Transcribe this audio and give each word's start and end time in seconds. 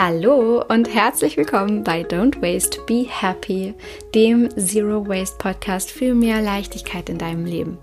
Hallo 0.00 0.62
und 0.68 0.94
herzlich 0.94 1.36
willkommen 1.36 1.82
bei 1.82 2.02
Don't 2.02 2.40
Waste, 2.40 2.78
Be 2.86 3.04
Happy, 3.08 3.74
dem 4.14 4.48
Zero 4.56 5.08
Waste 5.08 5.36
Podcast 5.38 5.90
für 5.90 6.14
mehr 6.14 6.40
Leichtigkeit 6.40 7.08
in 7.08 7.18
deinem 7.18 7.44
Leben. 7.44 7.78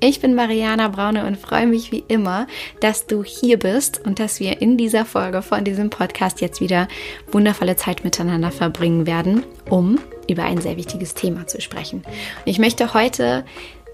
Ich 0.00 0.20
bin 0.20 0.34
Mariana 0.34 0.88
Braune 0.88 1.24
und 1.24 1.36
freue 1.36 1.68
mich 1.68 1.92
wie 1.92 2.02
immer, 2.08 2.48
dass 2.80 3.06
du 3.06 3.22
hier 3.22 3.56
bist 3.56 4.04
und 4.04 4.18
dass 4.18 4.40
wir 4.40 4.60
in 4.60 4.78
dieser 4.78 5.04
Folge 5.04 5.42
von 5.42 5.62
diesem 5.62 5.90
Podcast 5.90 6.40
jetzt 6.40 6.60
wieder 6.60 6.88
wundervolle 7.30 7.76
Zeit 7.76 8.02
miteinander 8.02 8.50
verbringen 8.50 9.06
werden, 9.06 9.44
um 9.68 10.00
über 10.28 10.42
ein 10.42 10.60
sehr 10.60 10.76
wichtiges 10.76 11.14
Thema 11.14 11.46
zu 11.46 11.60
sprechen. 11.60 11.98
Und 11.98 12.46
ich 12.46 12.58
möchte 12.58 12.94
heute 12.94 13.44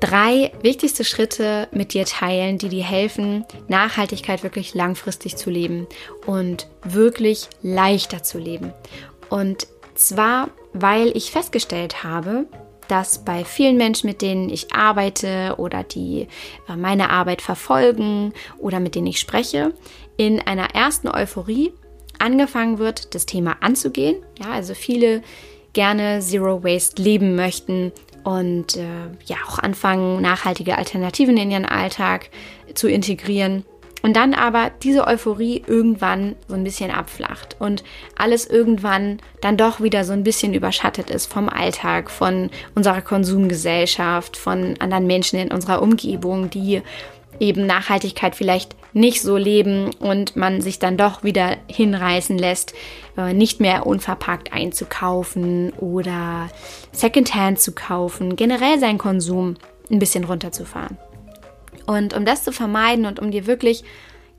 drei 0.01 0.53
wichtigste 0.63 1.05
Schritte 1.05 1.69
mit 1.73 1.95
dir 1.95 2.05
teilen, 2.05 2.59
die 2.59 2.69
dir 2.69 2.85
helfen, 2.85 3.45
Nachhaltigkeit 3.69 4.43
wirklich 4.43 4.75
langfristig 4.75 5.37
zu 5.37 5.51
leben 5.51 5.87
und 6.27 6.69
wirklich 6.85 7.49
leichter 7.63 8.23
zu 8.23 8.39
leben. 8.39 8.73
Und 9.29 9.67
zwar, 9.95 10.51
weil 10.73 11.17
ich 11.17 11.31
festgestellt 11.31 12.05
habe, 12.05 12.47
dass 12.89 13.25
bei 13.25 13.45
vielen 13.45 13.77
Menschen, 13.77 14.09
mit 14.09 14.23
denen 14.23 14.49
ich 14.49 14.73
arbeite 14.73 15.55
oder 15.59 15.83
die 15.83 16.29
äh, 16.69 16.77
meine 16.77 17.11
Arbeit 17.11 17.43
verfolgen 17.43 18.33
oder 18.59 18.81
mit 18.81 18.95
denen 18.95 19.09
ich 19.09 19.19
spreche, 19.19 19.73
in 20.17 20.41
einer 20.41 20.75
ersten 20.75 21.09
Euphorie 21.09 21.73
angefangen 22.19 22.79
wird, 22.79 23.15
das 23.15 23.27
Thema 23.27 23.57
anzugehen. 23.61 24.23
Ja, 24.41 24.53
also 24.53 24.75
viele 24.75 25.23
gerne 25.73 26.21
Zero 26.21 26.65
Waste 26.65 27.03
leben 27.03 27.35
möchten 27.35 27.93
und 28.27 28.77
äh, 28.77 28.83
ja 29.27 29.37
auch 29.47 29.61
anfangen, 29.61 30.21
nachhaltige 30.21 30.77
Alternativen 30.77 31.37
in 31.37 31.53
ihren 31.53 31.65
Alltag 31.65 32.29
zu 32.75 32.89
integrieren. 32.89 33.65
Und 34.03 34.17
dann 34.17 34.35
aber 34.35 34.73
diese 34.83 35.07
Euphorie 35.07 35.63
irgendwann 35.65 36.35
so 36.49 36.55
ein 36.55 36.65
bisschen 36.65 36.91
abflacht 36.91 37.55
und 37.61 37.85
alles 38.17 38.45
irgendwann 38.45 39.19
dann 39.41 39.57
doch 39.57 39.81
wieder 39.81 40.05
so 40.05 40.13
ein 40.13 40.25
bisschen 40.25 40.55
überschattet 40.55 41.09
ist 41.09 41.33
vom 41.33 41.49
Alltag, 41.49 42.11
von 42.11 42.51
unserer 42.75 43.01
Konsumgesellschaft, 43.01 44.37
von 44.37 44.75
anderen 44.81 45.07
Menschen 45.07 45.39
in 45.39 45.53
unserer 45.53 45.81
Umgebung, 45.81 46.51
die 46.51 46.83
eben 47.39 47.65
Nachhaltigkeit 47.65 48.35
vielleicht 48.35 48.75
nicht 48.97 49.21
so 49.21 49.37
leben 49.37 49.91
und 49.99 50.37
man 50.37 50.63
sich 50.63 50.79
dann 50.79 50.97
doch 50.97 51.23
wieder 51.23 51.59
hinreißen 51.69 52.39
lässt, 52.39 52.73
äh, 53.19 53.35
nicht 53.35 53.61
mehr 53.61 53.87
unverpackt 53.87 54.55
einzukaufen 54.55 55.75
oder 55.75 56.49
Secondhand 56.93 57.61
zu 57.61 57.73
kaufen, 57.73 58.37
generell 58.37 58.79
seinen 58.79 58.97
Konsum 58.97 59.57
ein 59.91 59.99
bisschen 59.99 60.25
runterzufahren. 60.25 60.97
Und 61.87 62.15
um 62.15 62.25
das 62.25 62.43
zu 62.43 62.53
vermeiden 62.53 63.05
und 63.05 63.21
um 63.21 63.31
dir 63.31 63.47
wirklich 63.47 63.85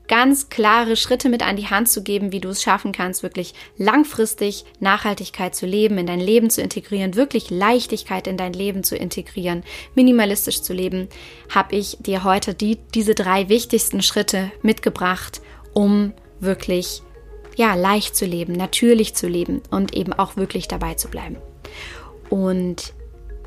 ganz 0.08 0.48
klare 0.48 0.96
Schritte 0.96 1.28
mit 1.28 1.42
an 1.42 1.56
die 1.56 1.68
Hand 1.68 1.88
zu 1.88 2.02
geben, 2.02 2.32
wie 2.32 2.40
du 2.40 2.48
es 2.48 2.62
schaffen 2.62 2.92
kannst, 2.92 3.22
wirklich 3.22 3.54
langfristig 3.76 4.64
Nachhaltigkeit 4.80 5.54
zu 5.54 5.66
leben, 5.66 5.98
in 5.98 6.06
dein 6.06 6.20
Leben 6.20 6.50
zu 6.50 6.62
integrieren, 6.62 7.14
wirklich 7.14 7.50
Leichtigkeit 7.50 8.26
in 8.26 8.36
dein 8.36 8.54
Leben 8.54 8.82
zu 8.82 8.96
integrieren, 8.96 9.62
minimalistisch 9.94 10.62
zu 10.62 10.72
leben, 10.72 11.08
habe 11.54 11.76
ich 11.76 11.98
dir 12.00 12.24
heute 12.24 12.54
die, 12.54 12.78
diese 12.94 13.14
drei 13.14 13.48
wichtigsten 13.48 14.02
Schritte 14.02 14.50
mitgebracht, 14.62 15.40
um 15.74 16.12
wirklich 16.40 17.02
ja, 17.56 17.74
leicht 17.74 18.16
zu 18.16 18.24
leben, 18.24 18.52
natürlich 18.52 19.14
zu 19.14 19.26
leben 19.26 19.62
und 19.70 19.94
eben 19.94 20.12
auch 20.12 20.36
wirklich 20.36 20.68
dabei 20.68 20.94
zu 20.94 21.08
bleiben. 21.08 21.36
Und 22.30 22.94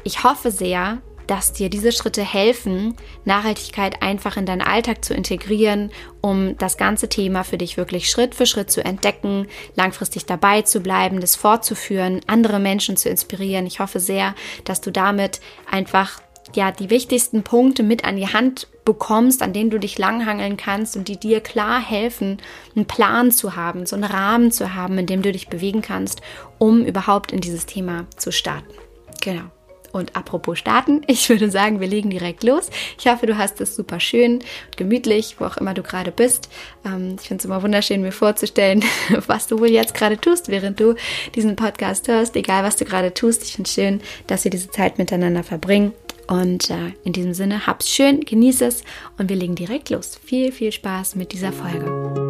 ich 0.04 0.24
hoffe 0.24 0.52
sehr, 0.52 1.02
dass 1.32 1.54
dir 1.54 1.70
diese 1.70 1.94
Schritte 1.94 2.24
helfen, 2.24 2.94
Nachhaltigkeit 3.24 4.02
einfach 4.02 4.36
in 4.36 4.46
deinen 4.46 4.62
Alltag 4.62 5.06
zu 5.06 5.14
integrieren, 5.14 5.90
um 6.20 6.58
das 6.58 6.76
ganze 6.76 7.08
Thema 7.08 7.46
für 7.46 7.58
dich 7.58 7.78
wirklich 7.78 8.10
Schritt 8.10 8.36
für 8.36 8.46
Schritt 8.46 8.70
zu 8.70 8.84
entdecken, 8.84 9.48
langfristig 9.78 10.26
dabei 10.26 10.64
zu 10.64 10.82
bleiben, 10.82 11.22
das 11.22 11.38
fortzuführen, 11.38 12.20
andere 12.28 12.60
Menschen 12.60 12.98
zu 12.98 13.08
inspirieren. 13.08 13.66
Ich 13.66 13.80
hoffe 13.80 14.02
sehr, 14.02 14.36
dass 14.66 14.82
du 14.82 14.92
damit 14.92 15.40
einfach 15.72 16.22
ja 16.54 16.70
die 16.70 16.90
wichtigsten 16.90 17.44
Punkte 17.44 17.82
mit 17.82 18.04
an 18.04 18.18
die 18.18 18.28
Hand 18.28 18.68
bekommst, 18.84 19.42
an 19.42 19.54
denen 19.54 19.70
du 19.70 19.80
dich 19.80 19.98
langhangeln 19.98 20.58
kannst 20.58 20.98
und 20.98 21.08
die 21.08 21.18
dir 21.18 21.40
klar 21.40 21.80
helfen, 21.80 22.42
einen 22.76 22.88
Plan 22.88 23.32
zu 23.32 23.56
haben, 23.56 23.86
so 23.86 23.96
einen 23.96 24.04
Rahmen 24.04 24.52
zu 24.52 24.76
haben, 24.76 24.98
in 24.98 25.06
dem 25.06 25.22
du 25.22 25.32
dich 25.32 25.48
bewegen 25.48 25.82
kannst, 25.82 26.22
um 26.58 26.84
überhaupt 26.84 27.32
in 27.32 27.40
dieses 27.40 27.66
Thema 27.68 28.06
zu 28.18 28.34
starten. 28.34 28.74
Genau. 29.22 29.44
Und 29.92 30.16
apropos 30.16 30.58
starten, 30.58 31.02
ich 31.08 31.30
würde 31.30 31.50
sagen, 31.50 31.80
wir 31.80 31.88
legen 31.88 32.10
direkt 32.10 32.44
los. 32.44 32.70
Ich 32.98 33.08
hoffe, 33.08 33.26
du 33.26 33.38
hast 33.38 33.62
es 33.62 33.76
super 33.76 34.00
schön 34.00 34.36
und 34.36 34.78
gemütlich, 34.78 35.36
wo 35.40 35.46
auch 35.46 35.58
immer 35.58 35.74
du 35.74 35.84
gerade 35.84 36.12
bist. 36.12 36.50
Ähm, 36.86 37.16
ich 37.20 37.28
finde 37.28 37.42
es 37.42 37.46
immer 37.46 37.64
wunderschön, 37.64 38.02
mir 38.02 38.12
vorzustellen, 38.12 38.84
was 39.28 39.48
du 39.48 39.60
wohl 39.60 39.70
jetzt 39.70 39.94
gerade 39.94 40.20
tust, 40.20 40.50
während 40.50 40.80
du 40.80 40.96
diesen 41.36 41.56
Podcast 41.56 42.08
hörst, 42.08 42.36
egal 42.36 42.64
was 42.64 42.76
du 42.76 42.86
gerade 42.86 43.14
tust. 43.14 43.44
Ich 43.44 43.54
finde 43.54 43.68
es 43.68 43.74
schön, 43.74 44.02
dass 44.28 44.44
wir 44.44 44.52
diese 44.52 44.70
Zeit 44.70 44.98
miteinander 44.98 45.44
verbringen. 45.44 45.94
Und 46.28 46.70
äh, 46.70 46.94
in 47.04 47.12
diesem 47.12 47.34
Sinne, 47.34 47.68
hab's 47.68 47.90
schön, 47.90 48.22
genieße 48.22 48.66
es 48.66 48.84
und 49.18 49.30
wir 49.30 49.36
legen 49.36 49.56
direkt 49.56 49.90
los. 49.90 50.18
Viel, 50.24 50.52
viel 50.52 50.72
Spaß 50.72 51.16
mit 51.16 51.34
dieser 51.34 51.52
Folge. 51.52 52.21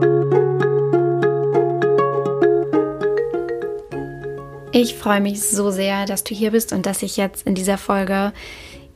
Ich 4.74 4.96
freue 4.96 5.20
mich 5.20 5.42
so 5.42 5.70
sehr, 5.70 6.06
dass 6.06 6.24
du 6.24 6.34
hier 6.34 6.52
bist 6.52 6.72
und 6.72 6.86
dass 6.86 7.04
ich 7.04 7.18
jetzt 7.18 7.46
in 7.46 7.56
dieser 7.56 7.78
Folge 7.78 8.32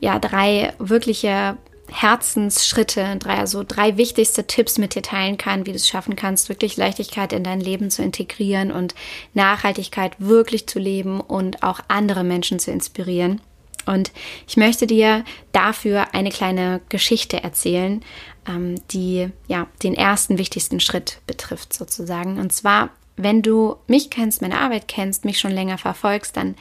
ja 0.00 0.18
drei 0.18 0.72
wirkliche 0.78 1.58
Herzensschritte, 1.88 3.16
drei, 3.18 3.34
also 3.34 3.62
drei 3.62 3.98
wichtigste 3.98 4.46
Tipps 4.46 4.78
mit 4.78 4.94
dir 4.94 5.02
teilen 5.02 5.36
kann, 5.36 5.66
wie 5.66 5.72
du 5.72 5.76
es 5.76 5.86
schaffen 5.86 6.16
kannst, 6.16 6.48
wirklich 6.48 6.78
Leichtigkeit 6.78 7.34
in 7.34 7.44
dein 7.44 7.60
Leben 7.60 7.90
zu 7.90 8.02
integrieren 8.02 8.72
und 8.72 8.94
Nachhaltigkeit 9.34 10.16
wirklich 10.18 10.66
zu 10.66 10.78
leben 10.78 11.20
und 11.20 11.62
auch 11.62 11.80
andere 11.88 12.24
Menschen 12.24 12.58
zu 12.58 12.70
inspirieren. 12.70 13.42
Und 13.84 14.12
ich 14.48 14.56
möchte 14.56 14.86
dir 14.86 15.24
dafür 15.52 16.14
eine 16.14 16.30
kleine 16.30 16.80
Geschichte 16.88 17.42
erzählen, 17.42 18.02
ähm, 18.48 18.76
die 18.90 19.28
ja 19.46 19.68
den 19.82 19.94
ersten 19.94 20.38
wichtigsten 20.38 20.80
Schritt 20.80 21.20
betrifft 21.26 21.74
sozusagen. 21.74 22.40
Und 22.40 22.52
zwar 22.52 22.90
wenn 23.16 23.42
du 23.42 23.76
mich 23.86 24.10
kennst, 24.10 24.42
meine 24.42 24.58
Arbeit 24.58 24.88
kennst, 24.88 25.24
mich 25.24 25.38
schon 25.38 25.52
länger 25.52 25.78
verfolgst, 25.78 26.36
dann 26.36 26.54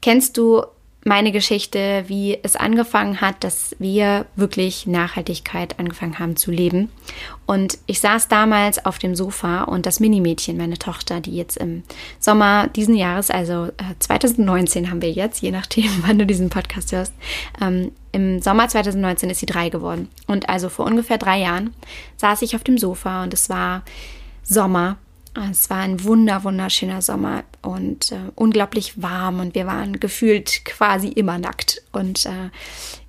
kennst 0.00 0.36
du 0.36 0.64
meine 1.04 1.32
Geschichte, 1.32 2.04
wie 2.08 2.38
es 2.42 2.56
angefangen 2.56 3.20
hat, 3.22 3.42
dass 3.42 3.74
wir 3.78 4.26
wirklich 4.36 4.86
Nachhaltigkeit 4.86 5.78
angefangen 5.78 6.18
haben 6.18 6.36
zu 6.36 6.50
leben. 6.50 6.90
Und 7.46 7.78
ich 7.86 8.00
saß 8.00 8.28
damals 8.28 8.84
auf 8.84 8.98
dem 8.98 9.14
Sofa 9.14 9.62
und 9.62 9.86
das 9.86 9.98
Minimädchen, 9.98 10.58
meine 10.58 10.76
Tochter, 10.76 11.20
die 11.20 11.34
jetzt 11.34 11.56
im 11.56 11.84
Sommer 12.18 12.68
diesen 12.68 12.94
Jahres, 12.94 13.30
also 13.30 13.68
2019 13.98 14.84
äh, 14.84 14.88
haben 14.88 15.00
wir 15.00 15.10
jetzt, 15.10 15.40
je 15.40 15.50
nachdem, 15.50 15.90
wann 16.06 16.18
du 16.18 16.26
diesen 16.26 16.50
Podcast 16.50 16.92
hörst, 16.92 17.14
ähm, 17.62 17.92
im 18.12 18.42
Sommer 18.42 18.68
2019 18.68 19.30
ist 19.30 19.40
sie 19.40 19.46
drei 19.46 19.70
geworden. 19.70 20.08
Und 20.26 20.50
also 20.50 20.68
vor 20.68 20.84
ungefähr 20.84 21.16
drei 21.16 21.38
Jahren 21.40 21.72
saß 22.18 22.42
ich 22.42 22.56
auf 22.56 22.64
dem 22.64 22.76
Sofa 22.76 23.22
und 23.22 23.32
es 23.32 23.48
war 23.48 23.84
Sommer 24.42 24.98
es 25.50 25.70
war 25.70 25.78
ein 25.78 26.02
wunder, 26.04 26.44
wunderschöner 26.44 27.02
Sommer 27.02 27.44
und 27.62 28.12
äh, 28.12 28.18
unglaublich 28.34 29.00
warm 29.00 29.40
und 29.40 29.54
wir 29.54 29.66
waren 29.66 30.00
gefühlt 30.00 30.64
quasi 30.64 31.08
immer 31.08 31.38
nackt 31.38 31.82
und 31.92 32.26
äh, 32.26 32.50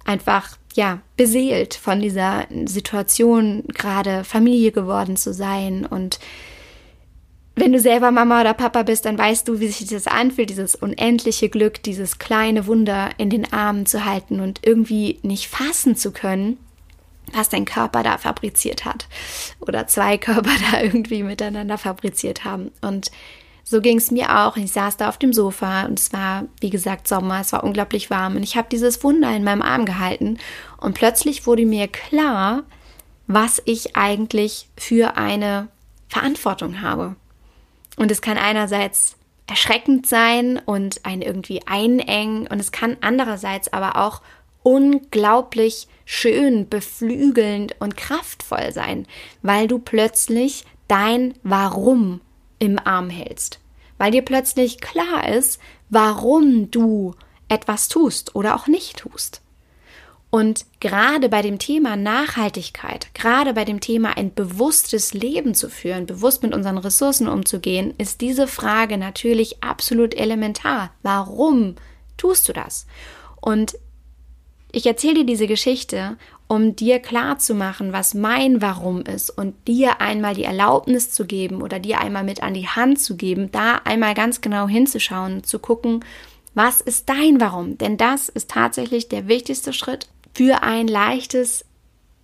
einfach 0.06 0.58
ja 0.76 1.02
beseelt 1.18 1.74
von 1.74 2.00
dieser 2.00 2.48
Situation, 2.66 3.64
gerade 3.68 4.24
Familie 4.24 4.72
geworden 4.72 5.18
zu 5.18 5.34
sein 5.34 5.86
und 5.86 6.20
wenn 7.56 7.74
du 7.74 7.80
selber 7.80 8.12
Mama 8.12 8.42
oder 8.42 8.54
Papa 8.54 8.84
bist, 8.84 9.06
dann 9.06 9.18
weißt 9.18 9.48
du, 9.48 9.60
wie 9.60 9.68
sich 9.68 9.88
das 9.90 10.08
anfühlt, 10.08 10.50
dieses 10.50 10.74
unendliche 10.74 11.50
Glück, 11.50 11.84
dieses 11.84 12.18
kleine 12.18 12.66
Wunder 12.66 13.10
in 13.18 13.30
den 13.30 13.52
Armen 13.52 13.86
zu 13.86 14.06
halten 14.06 14.40
und 14.40 14.62
irgendwie 14.66 15.20
nicht 15.22 15.48
fassen 15.48 15.96
zu 15.98 16.12
können, 16.12 16.58
was 17.34 17.50
dein 17.50 17.66
Körper 17.66 18.04
da 18.04 18.18
fabriziert 18.18 18.86
hat 18.86 19.08
oder 19.60 19.88
zwei 19.88 20.18
Körper 20.20 20.52
da 20.72 20.82
irgendwie 20.82 21.24
miteinander 21.24 21.78
fabriziert 21.78 22.44
haben. 22.44 22.72
Und 22.82 23.12
so 23.64 23.80
ging 23.82 23.98
es 23.98 24.12
mir 24.12 24.38
auch. 24.38 24.58
Ich 24.58 24.72
saß 24.72 24.98
da 24.98 25.08
auf 25.10 25.18
dem 25.18 25.34
Sofa 25.34 25.84
und 25.84 26.00
es 26.00 26.12
war, 26.12 26.46
wie 26.60 26.70
gesagt, 26.70 27.08
Sommer, 27.08 27.42
es 27.42 27.54
war 27.54 27.64
unglaublich 27.64 28.10
warm 28.10 28.36
und 28.36 28.44
ich 28.44 28.58
habe 28.58 28.68
dieses 28.70 29.04
Wunder 29.04 29.34
in 29.36 29.44
meinem 29.44 29.62
Arm 29.62 29.86
gehalten 29.86 30.38
und 30.78 30.94
plötzlich 30.94 31.48
wurde 31.48 31.66
mir 31.66 31.88
klar, 31.88 32.64
was 33.28 33.62
ich 33.66 33.96
eigentlich 33.96 34.68
für 34.76 35.16
eine 35.16 35.70
Verantwortung 36.10 36.82
habe. 36.82 37.16
Und 37.96 38.12
es 38.12 38.22
kann 38.22 38.38
einerseits 38.38 39.16
erschreckend 39.48 40.08
sein 40.08 40.62
und 40.66 41.06
einen 41.06 41.22
irgendwie 41.22 41.66
einengen 41.66 42.48
und 42.48 42.60
es 42.60 42.72
kann 42.72 42.98
andererseits 43.02 43.72
aber 43.72 43.98
auch 43.98 44.22
unglaublich 44.64 45.88
schön, 46.06 46.68
beflügelnd 46.70 47.76
und 47.80 47.98
kraftvoll 47.98 48.72
sein, 48.72 49.08
weil 49.42 49.68
du 49.68 49.80
plötzlich 49.80 50.66
dein 50.88 51.34
Warum 51.44 52.22
im 52.60 52.80
Arm 52.80 53.10
hältst, 53.10 53.60
weil 53.98 54.12
dir 54.12 54.24
plötzlich 54.24 54.82
klar 54.82 55.28
ist, 55.30 55.60
warum 55.90 56.70
du 56.70 57.16
etwas 57.50 57.88
tust 57.88 58.36
oder 58.36 58.56
auch 58.56 58.68
nicht 58.68 58.98
tust. 58.98 59.42
Und 60.30 60.66
gerade 60.80 61.28
bei 61.28 61.42
dem 61.42 61.60
Thema 61.60 61.98
Nachhaltigkeit, 61.98 63.14
gerade 63.14 63.54
bei 63.54 63.66
dem 63.66 63.82
Thema 63.82 64.16
ein 64.16 64.34
bewusstes 64.34 65.14
Leben 65.14 65.54
zu 65.54 65.70
führen, 65.70 66.06
bewusst 66.06 66.42
mit 66.42 66.56
unseren 66.56 66.78
Ressourcen 66.78 67.28
umzugehen, 67.28 67.94
ist 67.98 68.22
diese 68.22 68.48
Frage 68.48 68.98
natürlich 68.98 69.62
absolut 69.62 70.14
elementar. 70.14 70.92
Warum 71.04 71.76
tust 72.16 72.48
du 72.48 72.54
das? 72.54 72.88
Und 73.42 73.76
ich 74.72 74.86
erzähle 74.86 75.16
dir 75.16 75.26
diese 75.26 75.48
Geschichte, 75.48 76.18
um 76.48 76.76
dir 76.76 77.00
klar 77.00 77.40
zu 77.40 77.54
machen, 77.54 77.94
was 77.94 78.14
mein 78.14 78.62
Warum 78.62 79.02
ist 79.02 79.30
und 79.30 79.56
dir 79.68 80.02
einmal 80.02 80.36
die 80.36 80.44
Erlaubnis 80.44 81.12
zu 81.12 81.26
geben 81.26 81.62
oder 81.62 81.80
dir 81.80 82.00
einmal 82.00 82.24
mit 82.24 82.44
an 82.44 82.54
die 82.54 82.68
Hand 82.68 83.00
zu 83.00 83.16
geben, 83.16 83.52
da 83.52 83.76
einmal 83.84 84.14
ganz 84.14 84.42
genau 84.42 84.68
hinzuschauen, 84.68 85.44
zu 85.44 85.60
gucken, 85.60 86.04
was 86.54 86.82
ist 86.82 87.08
dein 87.08 87.40
Warum? 87.40 87.78
Denn 87.78 87.98
das 87.98 88.28
ist 88.28 88.52
tatsächlich 88.52 89.08
der 89.08 89.28
wichtigste 89.28 89.72
Schritt 89.72 90.08
für 90.34 90.64
ein 90.64 90.88
leichtes, 90.88 91.64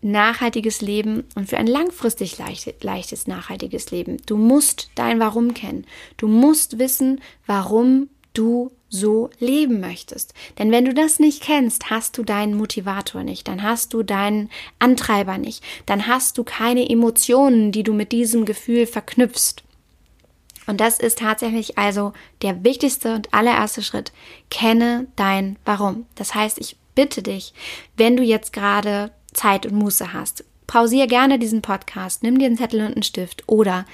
nachhaltiges 0.01 0.81
Leben 0.81 1.23
und 1.35 1.49
für 1.49 1.57
ein 1.57 1.67
langfristig 1.67 2.37
leicht, 2.37 2.83
leichtes, 2.83 3.27
nachhaltiges 3.27 3.91
Leben. 3.91 4.17
Du 4.25 4.37
musst 4.37 4.89
dein 4.95 5.19
Warum 5.19 5.53
kennen. 5.53 5.85
Du 6.17 6.27
musst 6.27 6.79
wissen, 6.79 7.21
warum 7.45 8.09
du 8.33 8.71
so 8.89 9.29
leben 9.39 9.79
möchtest. 9.79 10.33
Denn 10.57 10.71
wenn 10.71 10.85
du 10.85 10.93
das 10.93 11.19
nicht 11.19 11.43
kennst, 11.43 11.89
hast 11.89 12.17
du 12.17 12.23
deinen 12.23 12.55
Motivator 12.55 13.23
nicht, 13.23 13.47
dann 13.47 13.63
hast 13.63 13.93
du 13.93 14.03
deinen 14.03 14.49
Antreiber 14.79 15.37
nicht, 15.37 15.63
dann 15.85 16.07
hast 16.07 16.37
du 16.37 16.43
keine 16.43 16.89
Emotionen, 16.89 17.71
die 17.71 17.83
du 17.83 17.93
mit 17.93 18.11
diesem 18.11 18.45
Gefühl 18.45 18.85
verknüpfst. 18.85 19.63
Und 20.67 20.81
das 20.81 20.99
ist 20.99 21.19
tatsächlich 21.19 21.77
also 21.77 22.13
der 22.41 22.63
wichtigste 22.63 23.15
und 23.15 23.33
allererste 23.33 23.81
Schritt. 23.81 24.11
Kenne 24.51 25.07
dein 25.15 25.57
Warum. 25.63 26.05
Das 26.15 26.35
heißt, 26.35 26.59
ich 26.59 26.75
bitte 26.93 27.23
dich, 27.23 27.53
wenn 27.95 28.17
du 28.17 28.23
jetzt 28.23 28.51
gerade 28.51 29.11
Zeit 29.33 29.65
und 29.65 29.75
Muße 29.75 30.13
hast, 30.13 30.43
pausier 30.67 31.07
gerne 31.07 31.39
diesen 31.39 31.61
Podcast, 31.61 32.21
nimm 32.21 32.37
dir 32.37 32.47
einen 32.47 32.57
Zettel 32.57 32.81
und 32.81 32.93
einen 32.93 33.03
Stift 33.03 33.43
oder 33.47 33.85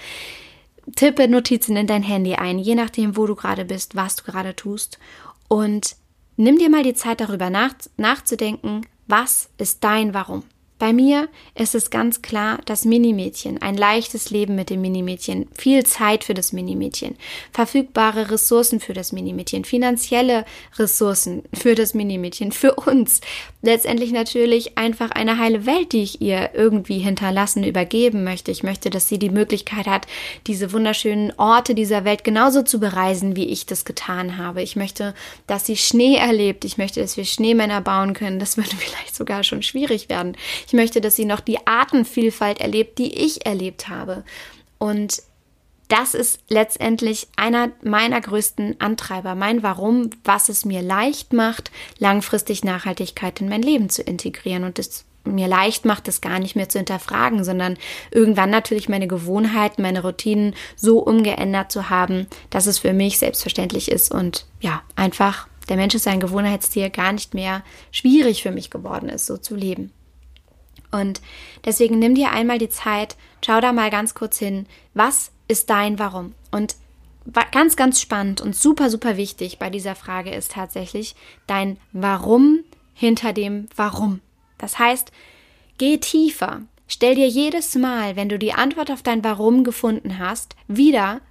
tippe 0.96 1.28
Notizen 1.28 1.76
in 1.76 1.88
dein 1.88 2.04
Handy 2.04 2.36
ein, 2.36 2.60
je 2.60 2.76
nachdem, 2.76 3.16
wo 3.18 3.26
du 3.26 3.36
gerade 3.36 3.66
bist, 3.66 3.96
was 3.96 4.16
du 4.16 4.24
gerade 4.24 4.56
tust 4.56 5.00
und 5.48 5.96
nimm 6.38 6.58
dir 6.58 6.70
mal 6.70 6.84
die 6.84 6.94
Zeit 6.94 7.22
darüber 7.22 7.50
nach, 7.50 7.74
nachzudenken, 7.98 8.86
was 9.08 9.50
ist 9.58 9.84
dein 9.84 10.14
Warum? 10.14 10.44
Bei 10.80 10.92
mir 10.92 11.30
ist 11.56 11.76
es 11.76 11.92
ganz 11.92 12.22
klar 12.22 12.60
das 12.66 12.84
Minimädchen, 12.84 13.62
ein 13.62 13.78
leichtes 13.78 14.32
Leben 14.32 14.56
mit 14.56 14.70
dem 14.70 14.82
Minimädchen, 14.82 15.48
viel 15.58 15.86
Zeit 15.86 16.24
für 16.24 16.34
das 16.34 16.52
Minimädchen, 16.52 17.16
verfügbare 17.52 18.32
Ressourcen 18.32 18.80
für 18.80 18.94
das 18.94 19.12
Minimädchen, 19.12 19.66
finanzielle 19.66 20.46
Ressourcen 20.78 21.44
für 21.54 21.76
das 21.76 21.94
Minimädchen, 21.94 22.52
für 22.52 22.76
uns. 22.76 23.22
Letztendlich 23.62 24.12
natürlich 24.12 24.78
einfach 24.78 25.12
eine 25.12 25.38
heile 25.38 25.66
Welt, 25.66 25.94
die 25.94 26.04
ich 26.04 26.22
ihr 26.22 26.50
irgendwie 26.54 27.00
hinterlassen, 27.00 27.64
übergeben 27.64 28.26
möchte. 28.26 28.52
Ich 28.52 28.62
möchte, 28.62 28.90
dass 28.90 29.08
sie 29.08 29.18
die 29.18 29.30
Möglichkeit 29.30 29.88
hat, 29.88 30.06
diese 30.48 30.74
wunderschönen 30.74 31.32
Orte 31.38 31.74
dieser 31.76 32.04
Welt 32.04 32.26
genauso 32.26 32.64
zu 32.64 32.82
bereisen, 32.82 33.38
wie 33.38 33.46
ich 33.46 33.66
das 33.66 33.86
getan 33.86 34.38
habe. 34.38 34.62
Ich 34.62 34.76
möchte, 34.76 35.14
dass 35.48 35.66
sie 35.66 35.78
Schnee 35.78 36.18
erlebt. 36.18 36.66
Ich 36.66 36.78
möchte, 36.78 37.00
dass 37.00 37.16
wir 37.16 37.24
Schneemänner 37.24 37.80
bauen 37.80 38.14
können. 38.14 38.38
Das 38.38 38.58
würde 38.58 38.76
vielleicht 38.76 39.16
sogar 39.16 39.46
schon 39.46 39.64
schwierig 39.64 40.10
werden. 40.10 40.36
Ich 40.68 40.74
möchte, 40.74 41.02
dass 41.02 41.16
sie 41.16 41.26
noch 41.26 41.40
die 41.40 41.66
Artenvielfalt 41.66 42.60
erlebt, 42.60 42.98
die 42.98 43.14
ich 43.14 43.46
erlebt 43.46 43.90
habe. 43.90 44.24
Und 44.78 45.24
das 45.88 46.14
ist 46.14 46.40
letztendlich 46.50 47.28
einer 47.36 47.72
meiner 47.84 48.20
größten 48.20 48.82
Antreiber, 48.82 49.36
mein 49.36 49.64
Warum, 49.64 50.10
was 50.24 50.50
es 50.50 50.66
mir 50.66 50.82
leicht 50.82 51.34
macht, 51.34 51.72
langfristig 52.00 52.64
Nachhaltigkeit 52.64 53.42
in 53.42 53.50
mein 53.50 53.62
Leben 53.62 53.90
zu 53.90 54.02
integrieren 54.02 54.64
und 54.64 54.80
es 54.80 55.06
mir 55.26 55.48
leicht 55.48 55.86
macht, 55.86 56.08
das 56.08 56.22
gar 56.22 56.40
nicht 56.40 56.56
mehr 56.56 56.68
zu 56.68 56.80
hinterfragen, 56.80 57.44
sondern 57.44 57.78
irgendwann 58.12 58.50
natürlich 58.50 58.90
meine 58.90 59.08
Gewohnheiten, 59.08 59.82
meine 59.82 60.02
Routinen 60.02 60.56
so 60.76 61.00
umgeändert 61.00 61.72
zu 61.72 61.90
haben, 61.90 62.28
dass 62.50 62.66
es 62.66 62.80
für 62.80 62.94
mich 62.94 63.20
selbstverständlich 63.20 63.92
ist 63.92 64.12
und 64.12 64.46
ja, 64.60 64.82
einfach 64.96 65.48
der 65.70 65.78
Mensch 65.78 65.96
ist 65.96 66.08
ein 66.08 66.20
Gewohnheitstier 66.20 66.90
gar 66.90 67.14
nicht 67.14 67.34
mehr 67.34 67.64
schwierig 67.92 68.44
für 68.44 68.52
mich 68.52 68.70
geworden 68.70 69.10
ist, 69.10 69.28
so 69.28 69.38
zu 69.38 69.56
leben. 69.56 69.94
Und 70.92 71.22
deswegen 71.66 72.00
nimm 72.00 72.16
dir 72.16 72.32
einmal 72.32 72.60
die 72.60 72.70
Zeit, 72.70 73.16
schau 73.44 73.60
da 73.60 73.74
mal 73.74 73.90
ganz 73.90 74.14
kurz 74.14 74.38
hin, 74.38 74.68
was 74.94 75.32
ist 75.48 75.70
dein 75.70 75.98
Warum? 76.00 76.34
Und 76.52 76.76
ganz, 77.52 77.76
ganz 77.76 78.02
spannend 78.02 78.42
und 78.42 78.56
super, 78.56 78.90
super 78.90 79.18
wichtig 79.18 79.60
bei 79.60 79.70
dieser 79.70 79.96
Frage 79.96 80.32
ist 80.32 80.52
tatsächlich 80.52 81.16
dein 81.48 81.78
Warum 81.92 82.60
hinter 82.94 83.34
dem 83.34 83.68
Warum. 83.76 84.22
Das 84.58 84.78
heißt, 84.78 85.12
geh 85.78 85.98
tiefer. 85.98 86.62
Stell 86.88 87.16
dir 87.16 87.28
jedes 87.28 87.76
Mal, 87.76 88.16
wenn 88.16 88.30
du 88.30 88.38
die 88.38 88.54
Antwort 88.54 88.92
auf 88.92 89.02
dein 89.02 89.24
Warum 89.24 89.64
gefunden 89.64 90.20
hast, 90.20 90.56
wieder 90.68 91.22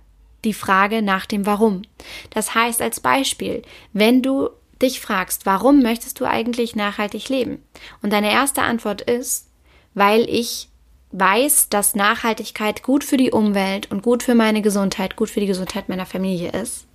die 0.44 0.54
Frage 0.54 1.02
nach 1.02 1.26
dem 1.26 1.46
Warum. 1.46 1.82
Das 2.30 2.54
heißt 2.54 2.82
als 2.82 3.00
Beispiel, 3.00 3.62
wenn 3.92 4.22
du 4.22 4.50
dich 4.82 5.00
fragst, 5.00 5.46
warum 5.46 5.80
möchtest 5.80 6.20
du 6.20 6.24
eigentlich 6.24 6.76
nachhaltig 6.76 7.28
leben? 7.28 7.62
Und 8.02 8.12
deine 8.12 8.32
erste 8.32 8.62
Antwort 8.62 9.00
ist, 9.02 9.48
weil 9.94 10.28
ich 10.28 10.68
weiß, 11.12 11.68
dass 11.68 11.94
Nachhaltigkeit 11.94 12.82
gut 12.82 13.04
für 13.04 13.16
die 13.16 13.30
Umwelt 13.30 13.90
und 13.90 14.02
gut 14.02 14.22
für 14.22 14.34
meine 14.34 14.62
Gesundheit, 14.62 15.16
gut 15.16 15.30
für 15.30 15.40
die 15.40 15.46
Gesundheit 15.46 15.88
meiner 15.88 16.06
Familie 16.06 16.50
ist, 16.50 16.86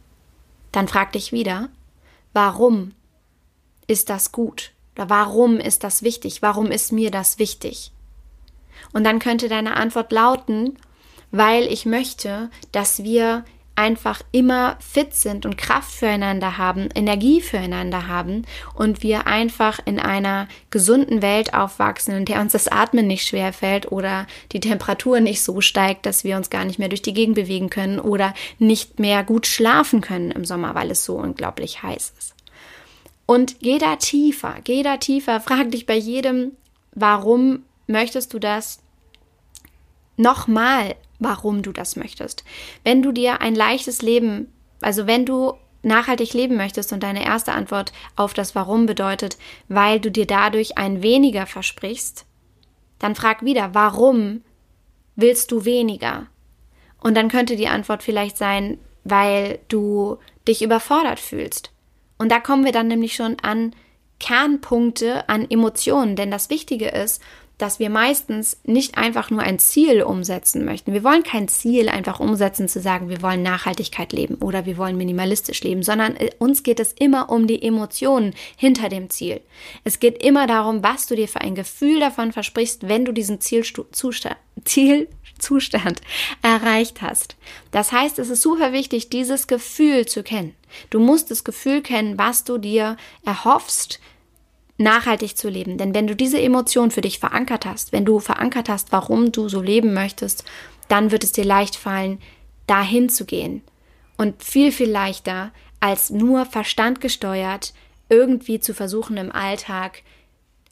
dann 0.71 0.87
frag 0.87 1.11
dich 1.13 1.31
wieder, 1.31 1.69
warum 2.33 2.93
ist 3.87 4.09
das 4.09 4.31
gut? 4.31 4.71
Oder 4.95 5.09
warum 5.09 5.57
ist 5.57 5.83
das 5.83 6.01
wichtig? 6.01 6.41
Warum 6.41 6.71
ist 6.71 6.91
mir 6.91 7.11
das 7.11 7.39
wichtig? 7.39 7.91
Und 8.93 9.03
dann 9.03 9.19
könnte 9.19 9.47
deine 9.47 9.75
Antwort 9.75 10.11
lauten, 10.11 10.77
weil 11.31 11.71
ich 11.71 11.85
möchte, 11.85 12.49
dass 12.71 13.03
wir 13.03 13.45
einfach 13.77 14.23
immer 14.31 14.75
fit 14.79 15.13
sind 15.13 15.45
und 15.45 15.55
Kraft 15.55 15.91
füreinander 15.91 16.57
haben, 16.57 16.89
Energie 16.95 17.41
füreinander 17.41 18.07
haben 18.07 18.45
und 18.73 19.03
wir 19.03 19.27
einfach 19.27 19.79
in 19.85 19.99
einer 19.99 20.47
gesunden 20.71 21.21
Welt 21.21 21.53
aufwachsen, 21.53 22.15
in 22.15 22.25
der 22.25 22.41
uns 22.41 22.53
das 22.53 22.67
Atmen 22.67 23.05
nicht 23.05 23.27
schwer 23.27 23.53
fällt 23.53 23.91
oder 23.91 24.25
die 24.51 24.59
Temperatur 24.59 25.19
nicht 25.19 25.43
so 25.43 25.61
steigt, 25.61 26.07
dass 26.07 26.23
wir 26.23 26.37
uns 26.37 26.49
gar 26.49 26.65
nicht 26.65 26.79
mehr 26.79 26.89
durch 26.89 27.03
die 27.03 27.13
Gegend 27.13 27.35
bewegen 27.35 27.69
können 27.69 27.99
oder 27.99 28.33
nicht 28.57 28.99
mehr 28.99 29.23
gut 29.23 29.45
schlafen 29.45 30.01
können 30.01 30.31
im 30.31 30.43
Sommer, 30.43 30.73
weil 30.73 30.89
es 30.89 31.05
so 31.05 31.15
unglaublich 31.15 31.83
heiß 31.83 32.13
ist. 32.17 32.33
Und 33.27 33.59
geh 33.59 33.77
da 33.77 33.97
tiefer, 33.97 34.55
geh 34.63 34.81
da 34.81 34.97
tiefer, 34.97 35.39
frag 35.39 35.69
dich 35.69 35.85
bei 35.85 35.95
jedem, 35.95 36.53
warum 36.93 37.63
möchtest 37.85 38.33
du 38.33 38.39
das 38.39 38.79
nochmal 40.15 40.95
warum 41.19 41.61
du 41.61 41.71
das 41.71 41.95
möchtest. 41.95 42.43
Wenn 42.83 43.01
du 43.01 43.11
dir 43.11 43.41
ein 43.41 43.55
leichtes 43.55 44.01
Leben, 44.01 44.51
also 44.81 45.07
wenn 45.07 45.25
du 45.25 45.53
nachhaltig 45.83 46.33
leben 46.33 46.57
möchtest 46.57 46.91
und 46.93 47.03
deine 47.03 47.25
erste 47.25 47.53
Antwort 47.53 47.93
auf 48.15 48.33
das 48.33 48.55
Warum 48.55 48.85
bedeutet, 48.85 49.37
weil 49.67 49.99
du 49.99 50.11
dir 50.11 50.25
dadurch 50.25 50.77
ein 50.77 51.01
weniger 51.01 51.45
versprichst, 51.45 52.25
dann 52.99 53.15
frag 53.15 53.43
wieder, 53.43 53.73
warum 53.73 54.41
willst 55.15 55.51
du 55.51 55.65
weniger? 55.65 56.27
Und 56.99 57.15
dann 57.15 57.29
könnte 57.29 57.55
die 57.55 57.67
Antwort 57.67 58.03
vielleicht 58.03 58.37
sein, 58.37 58.79
weil 59.03 59.59
du 59.67 60.17
dich 60.47 60.61
überfordert 60.61 61.19
fühlst. 61.19 61.71
Und 62.17 62.31
da 62.31 62.39
kommen 62.39 62.65
wir 62.65 62.71
dann 62.71 62.87
nämlich 62.87 63.15
schon 63.15 63.37
an 63.41 63.73
Kernpunkte, 64.19 65.29
an 65.29 65.49
Emotionen, 65.49 66.15
denn 66.15 66.31
das 66.31 66.49
Wichtige 66.49 66.89
ist, 66.89 67.21
dass 67.57 67.79
wir 67.79 67.89
meistens 67.89 68.57
nicht 68.63 68.97
einfach 68.97 69.31
nur 69.31 69.41
ein 69.41 69.57
Ziel 69.57 70.03
umsetzen 70.03 70.63
möchten. 70.63 70.93
Wir 70.93 71.03
wollen 71.03 71.23
kein 71.23 71.47
Ziel 71.47 71.89
einfach 71.89 72.19
umsetzen, 72.19 72.67
zu 72.67 72.79
sagen, 72.79 73.09
wir 73.09 73.21
wollen 73.23 73.41
Nachhaltigkeit 73.41 74.13
leben 74.13 74.35
oder 74.35 74.65
wir 74.65 74.77
wollen 74.77 74.97
minimalistisch 74.97 75.63
leben, 75.63 75.81
sondern 75.81 76.15
äh, 76.17 76.29
uns 76.37 76.61
geht 76.61 76.79
es 76.79 76.93
immer 76.93 77.29
um 77.29 77.47
die 77.47 77.61
Emotionen 77.61 78.35
hinter 78.55 78.89
dem 78.89 79.09
Ziel. 79.09 79.41
Es 79.83 79.99
geht 79.99 80.23
immer 80.23 80.45
darum, 80.45 80.83
was 80.83 81.07
du 81.07 81.15
dir 81.15 81.27
für 81.27 81.41
ein 81.41 81.55
Gefühl 81.55 81.99
davon 81.99 82.31
versprichst, 82.31 82.87
wenn 82.87 83.05
du 83.05 83.11
diesen 83.11 83.41
Zielzustand, 83.41 84.37
Zielzustand 84.63 86.01
erreicht 86.43 87.01
hast. 87.01 87.37
Das 87.71 87.91
heißt, 87.91 88.19
es 88.19 88.29
ist 88.29 88.43
super 88.43 88.71
wichtig, 88.71 89.09
dieses 89.09 89.47
Gefühl 89.47 90.05
zu 90.05 90.21
kennen. 90.21 90.53
Du 90.91 90.99
musst 90.99 91.31
das 91.31 91.43
Gefühl 91.43 91.81
kennen, 91.81 92.19
was 92.19 92.43
du 92.43 92.59
dir 92.59 92.97
erhoffst, 93.25 93.99
nachhaltig 94.77 95.37
zu 95.37 95.49
leben. 95.49 95.77
Denn 95.77 95.93
wenn 95.93 96.07
du 96.07 96.15
diese 96.15 96.41
Emotion 96.41 96.91
für 96.91 97.01
dich 97.01 97.19
verankert 97.19 97.65
hast, 97.65 97.91
wenn 97.91 98.05
du 98.05 98.19
verankert 98.19 98.69
hast, 98.69 98.91
warum 98.91 99.31
du 99.31 99.49
so 99.49 99.61
leben 99.61 99.93
möchtest, 99.93 100.43
dann 100.87 101.11
wird 101.11 101.23
es 101.23 101.31
dir 101.31 101.45
leicht 101.45 101.75
fallen, 101.75 102.19
dahin 102.67 103.09
zu 103.09 103.25
gehen. 103.25 103.61
Und 104.17 104.43
viel, 104.43 104.71
viel 104.71 104.89
leichter, 104.89 105.51
als 105.79 106.09
nur 106.09 106.45
Verstand 106.45 107.01
gesteuert, 107.01 107.73
irgendwie 108.09 108.59
zu 108.59 108.73
versuchen 108.73 109.17
im 109.17 109.31
Alltag 109.31 110.01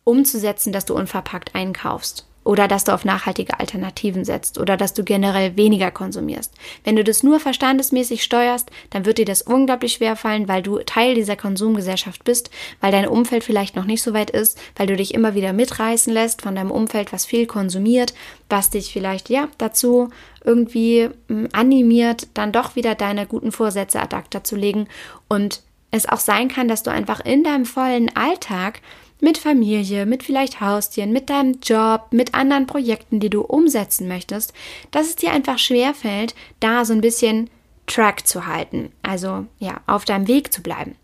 umzusetzen, 0.04 0.72
dass 0.72 0.86
du 0.86 0.96
unverpackt 0.96 1.54
einkaufst. 1.56 2.28
Oder 2.46 2.68
dass 2.68 2.86
du 2.86 2.94
auf 2.94 3.04
nachhaltige 3.04 3.60
Alternativen 3.60 4.24
setzt 4.24 4.58
oder 4.60 4.78
dass 4.78 4.94
du 4.94 5.04
generell 5.04 5.58
weniger 5.58 5.92
konsumierst. 5.92 6.54
Wenn 6.84 6.96
du 6.96 7.04
das 7.04 7.24
nur 7.24 7.40
verstandesmäßig 7.40 8.24
steuerst, 8.24 8.70
dann 8.92 9.06
wird 9.06 9.18
dir 9.18 9.26
das 9.26 9.42
unglaublich 9.42 9.94
schwer 9.94 10.16
fallen, 10.16 10.48
weil 10.48 10.62
du 10.62 10.78
Teil 10.78 11.16
dieser 11.16 11.36
Konsumgesellschaft 11.36 12.24
bist, 12.24 12.52
weil 12.80 12.92
dein 12.92 13.08
Umfeld 13.08 13.44
vielleicht 13.44 13.76
noch 13.76 13.86
nicht 13.86 14.04
so 14.04 14.14
weit 14.14 14.30
ist, 14.30 14.58
weil 14.76 14.88
du 14.88 14.96
dich 14.96 15.14
immer 15.14 15.34
wieder 15.34 15.54
mitreißen 15.54 16.14
lässt 16.14 16.44
von 16.44 16.56
deinem 16.56 16.72
Umfeld, 16.72 17.12
was 17.12 17.26
viel 17.26 17.48
konsumiert, 17.48 18.14
was 18.48 18.70
dich 18.70 18.94
vielleicht 18.94 19.30
ja 19.30 19.50
dazu 19.58 20.10
irgendwie 20.44 21.10
hm, 21.28 21.50
animiert, 21.52 22.28
dann 22.36 22.52
doch 22.52 22.76
wieder 22.76 22.94
deine 22.94 23.26
guten 23.26 23.52
Vorsätze 23.52 24.00
ad 24.00 24.16
acta 24.16 24.44
zu 24.44 24.56
legen 24.56 24.88
und 25.28 25.64
es 25.90 26.08
auch 26.08 26.20
sein 26.20 26.48
kann, 26.48 26.68
dass 26.68 26.84
du 26.84 26.92
einfach 26.92 27.22
in 27.22 27.44
deinem 27.44 27.66
vollen 27.66 28.16
Alltag 28.16 28.82
mit 29.26 29.40
Familie, 29.40 30.06
mit 30.06 30.22
vielleicht 30.22 30.62
Haustieren, 30.62 31.12
mit 31.12 31.32
deinem 31.32 31.60
Job, 31.60 32.10
mit 32.12 32.36
anderen 32.36 32.68
Projekten, 32.68 33.20
die 33.20 33.32
du 33.32 33.42
umsetzen 33.42 34.08
möchtest, 34.08 34.54
dass 34.92 35.08
es 35.08 35.16
dir 35.16 35.32
einfach 35.32 35.58
schwerfällt, 35.58 36.36
da 36.60 36.86
so 36.86 36.94
ein 36.94 37.02
bisschen 37.02 37.50
Track 37.88 38.28
zu 38.28 38.46
halten, 38.46 38.92
also 39.02 39.48
ja, 39.58 39.82
auf 39.88 40.06
deinem 40.06 40.28
Weg 40.28 40.54
zu 40.54 40.62
bleiben. 40.62 40.96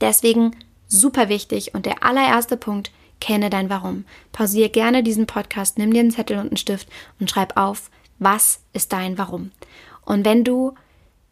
Deswegen 0.00 0.56
super 0.88 1.28
wichtig 1.28 1.74
und 1.74 1.84
der 1.84 2.02
allererste 2.02 2.56
Punkt, 2.56 2.90
kenne 3.20 3.50
dein 3.50 3.68
Warum. 3.68 4.06
Pausiere 4.32 4.70
gerne 4.70 5.02
diesen 5.02 5.26
Podcast, 5.26 5.76
nimm 5.76 5.92
dir 5.92 6.00
einen 6.00 6.12
Zettel 6.12 6.38
und 6.38 6.46
einen 6.46 6.56
Stift 6.56 6.88
und 7.20 7.30
schreib 7.30 7.58
auf, 7.58 7.90
was 8.18 8.60
ist 8.72 8.94
dein 8.94 9.18
Warum. 9.18 9.50
Und 10.06 10.24
wenn 10.24 10.42
du 10.42 10.72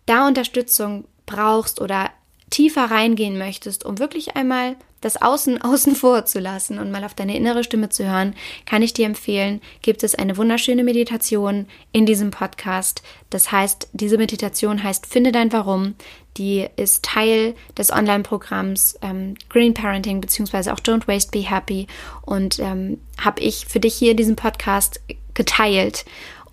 da 0.05 0.27
Unterstützung 0.27 1.07
brauchst 1.25 1.81
oder 1.81 2.11
tiefer 2.51 2.91
reingehen 2.91 3.39
möchtest, 3.39 3.87
um 3.87 3.99
wirklich 3.99 4.37
einmal 4.37 4.77
das 5.05 5.21
Außen 5.21 5.61
außen 5.63 5.95
vor 5.95 6.25
zu 6.25 6.41
lassen 6.41 6.79
und 6.79 6.91
mal 6.91 7.05
auf 7.05 7.15
deine 7.15 7.37
innere 7.37 7.65
Stimme 7.65 7.89
zu 7.89 8.05
hören, 8.05 8.35
kann 8.67 8.83
ich 8.83 8.93
dir 8.93 9.07
empfehlen, 9.07 9.61
gibt 9.83 10.03
es 10.03 10.15
eine 10.15 10.37
wunderschöne 10.37 10.85
Meditation 10.85 11.67
in 11.93 12.07
diesem 12.07 12.31
Podcast. 12.31 13.03
Das 13.31 13.53
heißt, 13.53 13.89
diese 13.93 14.19
Meditation 14.19 14.83
heißt 14.83 15.07
Finde 15.07 15.33
dein 15.33 15.53
Warum. 15.53 15.95
Die 16.37 16.67
ist 16.77 17.05
Teil 17.05 17.55
des 17.79 17.93
Online-Programms 17.93 18.99
ähm, 19.03 19.35
Green 19.49 19.73
Parenting 19.73 20.21
beziehungsweise 20.21 20.73
auch 20.73 20.81
Don't 20.81 21.07
Waste, 21.07 21.31
Be 21.31 21.49
Happy 21.49 21.87
und 22.23 22.59
ähm, 22.59 23.01
habe 23.19 23.41
ich 23.41 23.67
für 23.67 23.79
dich 23.79 23.95
hier 23.95 24.13
in 24.13 24.17
diesem 24.17 24.35
Podcast 24.35 25.01
geteilt. 25.35 26.05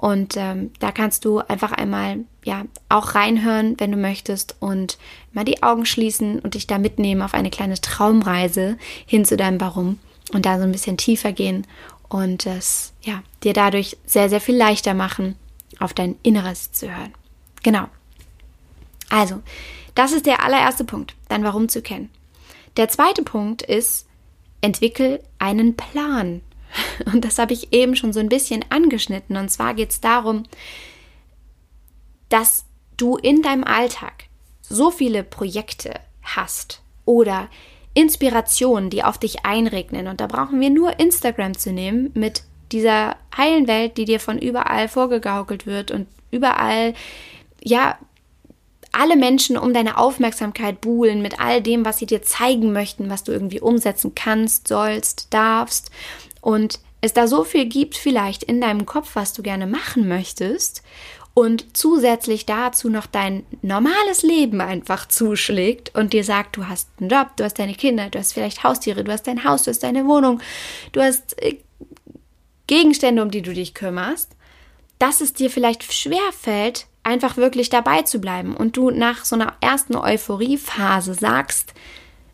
Und 0.02 0.36
ähm, 0.36 0.72
da 0.80 0.92
kannst 0.92 1.26
du 1.26 1.40
einfach 1.40 1.72
einmal 1.72 2.26
ja 2.44 2.64
auch 2.90 3.14
reinhören, 3.14 3.80
wenn 3.80 3.92
du 3.92 3.98
möchtest 3.98 4.56
und 4.60 4.98
mal 5.32 5.46
die 5.46 5.62
Augen 5.62 5.86
schließen 5.86 6.40
und 6.40 6.56
dich 6.56 6.66
da 6.66 6.80
mitnehmen 6.80 7.22
auf 7.22 7.36
eine 7.36 7.52
kleine 7.52 7.80
Traumreise 7.80 8.80
hin 9.06 9.26
zu 9.26 9.38
deinem 9.38 9.62
Warum 9.62 10.00
und 10.34 10.48
da 10.48 10.58
so 10.58 10.64
ein 10.64 10.72
bisschen 10.72 10.98
tiefer 10.98 11.34
gehen 11.34 11.68
und 12.10 12.48
es 12.48 12.94
ja 13.04 13.22
dir 13.44 13.54
dadurch 13.54 13.96
sehr 14.08 14.28
sehr 14.28 14.42
viel 14.42 14.58
leichter 14.58 14.96
machen, 14.96 15.36
auf 15.80 15.94
dein 15.94 16.16
Inneres 16.24 16.72
zu 16.72 16.90
hören. 16.90 17.14
Genau. 17.62 17.88
Also, 19.10 19.40
das 19.94 20.14
ist 20.14 20.26
der 20.26 20.44
allererste 20.44 20.84
Punkt, 20.84 21.14
dein 21.30 21.44
Warum 21.44 21.70
zu 21.70 21.84
kennen. 21.84 22.10
Der 22.76 22.90
zweite 22.90 23.22
Punkt 23.22 23.62
ist, 23.62 24.08
entwickel 24.62 25.22
einen 25.38 25.78
Plan. 25.78 26.42
Und 27.14 27.26
das 27.26 27.40
habe 27.40 27.54
ich 27.54 27.74
eben 27.74 27.96
schon 27.96 28.14
so 28.14 28.20
ein 28.20 28.30
bisschen 28.30 28.66
angeschnitten. 28.70 29.38
Und 29.38 29.50
zwar 29.50 29.74
geht 29.74 29.92
es 29.92 30.02
darum, 30.02 30.44
dass 32.30 32.66
du 32.98 33.18
in 33.18 33.42
deinem 33.42 33.64
Alltag 33.64 34.26
so 34.62 34.92
viele 34.92 35.24
Projekte 35.24 36.00
hast 36.22 36.82
oder 37.06 37.50
Inspirationen, 37.94 38.90
die 38.90 39.04
auf 39.04 39.18
dich 39.18 39.46
einregnen. 39.46 40.08
Und 40.08 40.22
da 40.22 40.28
brauchen 40.28 40.60
wir 40.62 40.70
nur 40.70 41.00
Instagram 41.00 41.58
zu 41.58 41.74
nehmen 41.74 42.12
mit 42.14 42.44
dieser 42.72 43.18
heilen 43.36 43.68
Welt, 43.68 43.98
die 43.98 44.06
dir 44.06 44.20
von 44.20 44.38
überall 44.38 44.88
vorgegaukelt 44.88 45.66
wird 45.66 45.92
und 45.92 46.08
überall, 46.32 46.94
ja, 47.62 47.98
alle 48.94 49.16
Menschen 49.16 49.58
um 49.58 49.74
deine 49.74 49.98
Aufmerksamkeit 49.98 50.82
buhlen 50.82 51.22
mit 51.22 51.40
all 51.40 51.62
dem, 51.62 51.86
was 51.86 51.98
sie 51.98 52.06
dir 52.06 52.22
zeigen 52.24 52.74
möchten, 52.74 53.10
was 53.10 53.24
du 53.24 53.32
irgendwie 53.32 53.62
umsetzen 53.62 54.16
kannst, 54.16 54.68
sollst, 54.68 55.34
darfst. 55.34 55.92
Und 56.42 56.80
es 57.02 57.14
da 57.14 57.28
so 57.28 57.44
viel 57.44 57.66
gibt 57.66 57.98
vielleicht 57.98 58.44
in 58.44 58.62
deinem 58.62 58.86
Kopf, 58.86 59.16
was 59.16 59.34
du 59.34 59.42
gerne 59.42 59.68
machen 59.68 60.08
möchtest 60.08 60.84
und 61.34 61.78
zusätzlich 61.78 62.46
dazu 62.46 62.90
noch 62.90 63.06
dein 63.06 63.46
normales 63.62 64.22
Leben 64.22 64.62
einfach 64.62 65.08
zuschlägt 65.08 65.96
und 65.96 66.14
dir 66.14 66.24
sagt, 66.24 66.58
du 66.58 66.68
hast 66.68 66.90
einen 67.00 67.10
Job, 67.10 67.30
du 67.38 67.44
hast 67.44 67.58
deine 67.58 67.74
Kinder, 67.74 68.10
du 68.10 68.20
hast 68.20 68.34
vielleicht 68.34 68.64
Haustiere, 68.64 69.04
du 69.04 69.12
hast 69.12 69.28
dein 69.28 69.44
Haus, 69.44 69.64
du 69.64 69.72
hast 69.72 69.84
deine 69.84 70.06
Wohnung, 70.06 70.42
du 70.92 71.02
hast 71.02 71.42
äh, 71.42 71.58
Gegenstände, 72.68 73.22
um 73.22 73.32
die 73.32 73.42
du 73.42 73.54
dich 73.54 73.74
kümmerst, 73.74 74.36
dass 75.00 75.22
es 75.22 75.34
dir 75.34 75.50
vielleicht 75.50 75.92
schwer 75.94 76.32
fällt, 76.38 76.88
einfach 77.04 77.38
wirklich 77.38 77.70
dabei 77.70 78.04
zu 78.04 78.20
bleiben 78.20 78.56
und 78.56 78.78
du 78.78 78.92
nach 78.92 79.26
so 79.26 79.36
einer 79.36 79.54
ersten 79.62 79.96
Euphoriephase 79.96 81.14
sagst, 81.14 81.74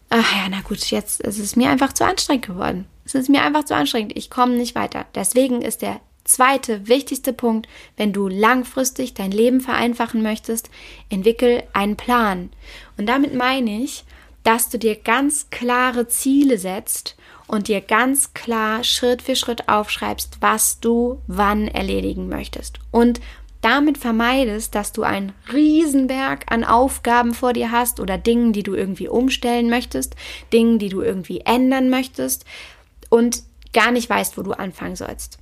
ach 0.09 0.35
ja, 0.35 0.47
na 0.49 0.61
gut, 0.61 0.83
jetzt 0.91 1.21
ist 1.21 1.39
es 1.39 1.55
mir 1.55 1.69
einfach 1.69 1.93
zu 1.93 2.03
anstrengend 2.03 2.47
geworden. 2.47 2.87
Es 3.07 3.15
ist 3.15 3.29
mir 3.29 3.41
einfach 3.41 3.63
zu 3.63 3.73
anstrengend, 3.73 4.17
ich 4.17 4.29
komme 4.29 4.57
nicht 4.57 4.75
weiter. 4.75 5.05
Deswegen 5.15 5.61
ist 5.61 5.81
der 5.81 6.01
zweite 6.25 6.89
wichtigste 6.89 7.31
Punkt, 7.31 7.69
wenn 7.95 8.11
du 8.11 8.27
langfristig 8.27 9.13
dein 9.13 9.31
Leben 9.31 9.61
vereinfachen 9.61 10.21
möchtest, 10.21 10.69
entwickel 11.09 11.63
einen 11.71 11.95
Plan. 11.95 12.49
Und 12.97 13.07
damit 13.07 13.33
meine 13.33 13.81
ich, 13.81 14.03
dass 14.43 14.67
du 14.67 14.77
dir 14.77 14.95
ganz 14.95 15.49
klare 15.51 16.09
Ziele 16.09 16.57
setzt 16.57 17.15
und 17.47 17.69
dir 17.69 17.79
ganz 17.79 18.33
klar 18.33 18.83
Schritt 18.83 19.21
für 19.21 19.37
Schritt 19.37 19.69
aufschreibst, 19.69 20.39
was 20.41 20.81
du 20.81 21.21
wann 21.27 21.69
erledigen 21.69 22.27
möchtest. 22.27 22.79
Und 22.91 23.21
damit 23.61 23.97
vermeidest, 23.97 24.75
dass 24.75 24.91
du 24.91 25.03
einen 25.03 25.31
Riesenberg 25.51 26.45
an 26.51 26.65
Aufgaben 26.65 27.33
vor 27.33 27.53
dir 27.53 27.71
hast 27.71 28.01
oder 28.01 28.17
Dingen, 28.17 28.51
die 28.51 28.63
du 28.63 28.75
irgendwie 28.75 29.07
umstellen 29.07 29.69
möchtest, 29.69 30.15
Dingen, 30.51 30.77
die 30.77 30.89
du 30.89 31.01
irgendwie 31.01 31.41
ändern 31.45 31.89
möchtest 31.89 32.45
und 33.09 33.43
gar 33.73 33.91
nicht 33.91 34.09
weißt, 34.09 34.37
wo 34.37 34.43
du 34.43 34.53
anfangen 34.53 34.95
sollst. 34.95 35.37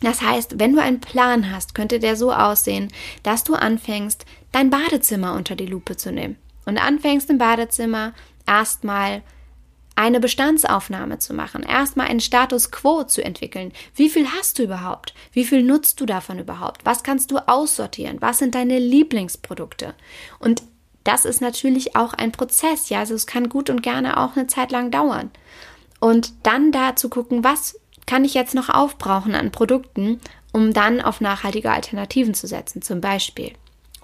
Das 0.00 0.22
heißt, 0.22 0.60
wenn 0.60 0.74
du 0.74 0.80
einen 0.80 1.00
Plan 1.00 1.52
hast, 1.52 1.74
könnte 1.74 1.98
der 1.98 2.16
so 2.16 2.32
aussehen, 2.32 2.88
dass 3.22 3.44
du 3.44 3.54
anfängst, 3.54 4.24
dein 4.52 4.70
Badezimmer 4.70 5.34
unter 5.34 5.56
die 5.56 5.66
Lupe 5.66 5.96
zu 5.96 6.12
nehmen 6.12 6.36
und 6.66 6.78
anfängst 6.78 7.28
im 7.30 7.38
Badezimmer 7.38 8.12
erstmal 8.46 9.22
eine 9.96 10.20
Bestandsaufnahme 10.20 11.18
zu 11.18 11.34
machen, 11.34 11.64
erstmal 11.64 12.06
einen 12.06 12.20
Status 12.20 12.70
quo 12.70 13.02
zu 13.02 13.24
entwickeln. 13.24 13.72
Wie 13.96 14.08
viel 14.08 14.28
hast 14.28 14.60
du 14.60 14.62
überhaupt? 14.62 15.12
Wie 15.32 15.44
viel 15.44 15.64
nutzt 15.64 16.00
du 16.00 16.06
davon 16.06 16.38
überhaupt? 16.38 16.86
Was 16.86 17.02
kannst 17.02 17.32
du 17.32 17.38
aussortieren? 17.48 18.18
Was 18.20 18.38
sind 18.38 18.54
deine 18.54 18.78
Lieblingsprodukte? 18.78 19.94
Und 20.38 20.62
das 21.02 21.24
ist 21.24 21.40
natürlich 21.40 21.96
auch 21.96 22.12
ein 22.12 22.30
Prozess, 22.30 22.90
ja, 22.90 23.00
also 23.00 23.14
es 23.14 23.26
kann 23.26 23.48
gut 23.48 23.70
und 23.70 23.82
gerne 23.82 24.18
auch 24.18 24.36
eine 24.36 24.46
Zeit 24.46 24.70
lang 24.70 24.92
dauern. 24.92 25.32
Und 26.00 26.32
dann 26.44 26.72
da 26.72 26.96
zu 26.96 27.08
gucken, 27.08 27.44
was 27.44 27.78
kann 28.06 28.24
ich 28.24 28.34
jetzt 28.34 28.54
noch 28.54 28.68
aufbrauchen 28.68 29.34
an 29.34 29.52
Produkten, 29.52 30.20
um 30.52 30.72
dann 30.72 31.00
auf 31.00 31.20
nachhaltige 31.20 31.70
Alternativen 31.70 32.34
zu 32.34 32.46
setzen, 32.46 32.82
zum 32.82 33.00
Beispiel. 33.00 33.52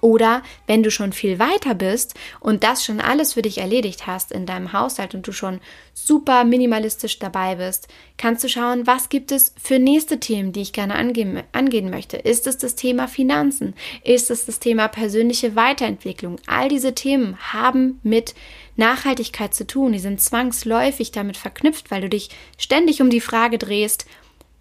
Oder 0.01 0.43
wenn 0.67 0.83
du 0.83 0.91
schon 0.91 1.13
viel 1.13 1.39
weiter 1.39 1.73
bist 1.73 2.13
und 2.39 2.63
das 2.63 2.83
schon 2.83 2.99
alles 2.99 3.33
für 3.33 3.41
dich 3.41 3.59
erledigt 3.59 4.07
hast 4.07 4.31
in 4.31 4.45
deinem 4.45 4.73
Haushalt 4.73 5.15
und 5.15 5.27
du 5.27 5.31
schon 5.31 5.59
super 5.93 6.43
minimalistisch 6.43 7.19
dabei 7.19 7.55
bist, 7.55 7.87
kannst 8.17 8.43
du 8.43 8.49
schauen, 8.49 8.85
was 8.85 9.09
gibt 9.09 9.31
es 9.31 9.53
für 9.61 9.79
nächste 9.79 10.19
Themen, 10.19 10.51
die 10.51 10.61
ich 10.61 10.73
gerne 10.73 10.95
angehen, 10.95 11.43
angehen 11.53 11.89
möchte. 11.89 12.17
Ist 12.17 12.47
es 12.47 12.57
das 12.57 12.75
Thema 12.75 13.07
Finanzen? 13.07 13.73
Ist 14.03 14.29
es 14.29 14.45
das 14.45 14.59
Thema 14.59 14.87
persönliche 14.87 15.55
Weiterentwicklung? 15.55 16.37
All 16.45 16.69
diese 16.69 16.93
Themen 16.93 17.37
haben 17.53 17.99
mit 18.03 18.35
Nachhaltigkeit 18.75 19.53
zu 19.53 19.65
tun. 19.65 19.93
Die 19.93 19.99
sind 19.99 20.21
zwangsläufig 20.21 21.11
damit 21.11 21.37
verknüpft, 21.37 21.91
weil 21.91 22.01
du 22.01 22.09
dich 22.09 22.29
ständig 22.57 23.01
um 23.01 23.09
die 23.09 23.21
Frage 23.21 23.57
drehst, 23.57 24.05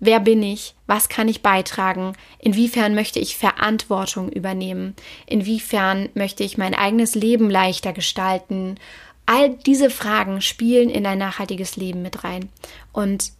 Wer 0.07 0.21
bin 0.21 0.43
ich? 0.43 0.75
Was 0.87 1.09
kann 1.09 1.29
ich 1.29 1.41
beitragen? 1.41 2.13
Inwiefern 2.39 2.95
möchte 2.95 3.21
ich 3.21 3.39
Verantwortung 3.39 4.29
übernehmen? 4.29 4.95
Inwiefern 5.25 6.11
möchte 6.13 6.45
ich 6.45 6.59
mein 6.59 6.75
eigenes 6.75 7.15
Leben 7.15 7.49
leichter 7.49 7.95
gestalten? 7.95 8.75
All 9.25 9.55
diese 9.55 9.89
Fragen 9.89 10.43
spielen 10.43 10.91
in 10.91 11.07
ein 11.07 11.17
nachhaltiges 11.17 11.77
Leben 11.77 12.03
mit 12.03 12.23
rein. 12.23 12.51
Und 12.93 13.33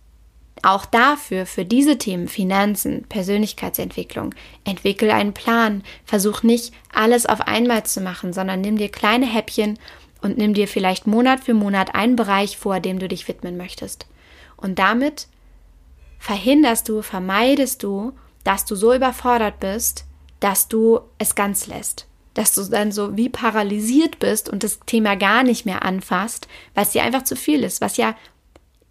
auch 0.63 0.87
dafür, 0.87 1.45
für 1.45 1.67
diese 1.67 1.99
Themen, 1.99 2.29
Finanzen, 2.29 3.05
Persönlichkeitsentwicklung, 3.11 4.35
entwickel 4.65 5.11
einen 5.11 5.35
Plan. 5.35 5.85
Versuch 6.07 6.43
nicht, 6.45 6.73
alles 6.95 7.27
auf 7.27 7.43
einmal 7.43 7.85
zu 7.85 8.01
machen, 8.01 8.33
sondern 8.33 8.63
nimm 8.63 8.79
dir 8.79 8.89
kleine 8.89 9.27
Häppchen 9.27 9.79
und 10.23 10.39
nimm 10.39 10.55
dir 10.55 10.67
vielleicht 10.67 11.07
Monat 11.07 11.45
für 11.45 11.53
Monat 11.53 11.95
einen 11.95 12.17
Bereich 12.17 12.57
vor, 12.57 12.81
dem 12.81 12.99
du 12.99 13.07
dich 13.07 13.29
widmen 13.29 13.59
möchtest. 13.59 14.07
Und 14.57 14.79
damit 14.79 15.27
verhinderst 16.25 16.89
du, 16.89 17.03
vermeidest 17.03 17.83
du, 17.83 18.13
dass 18.45 18.65
du 18.65 18.77
so 18.77 18.95
überfordert 18.95 19.61
bist, 19.61 20.07
dass 20.41 20.69
du 20.69 21.01
es 21.19 21.35
ganz 21.35 21.67
lässt. 21.67 22.07
Dass 22.33 22.55
du 22.55 22.65
dann 22.65 22.93
so 22.93 23.15
wie 23.15 23.29
paralysiert 23.29 24.21
bist 24.21 24.49
und 24.49 24.63
das 24.63 24.81
Thema 24.87 25.17
gar 25.17 25.43
nicht 25.43 25.67
mehr 25.67 25.85
anfasst, 25.85 26.49
weil 26.75 26.85
es 26.85 26.93
dir 26.93 27.03
einfach 27.03 27.25
zu 27.25 27.37
viel 27.37 27.63
ist, 27.63 27.83
was 27.83 27.99
ja 27.99 28.17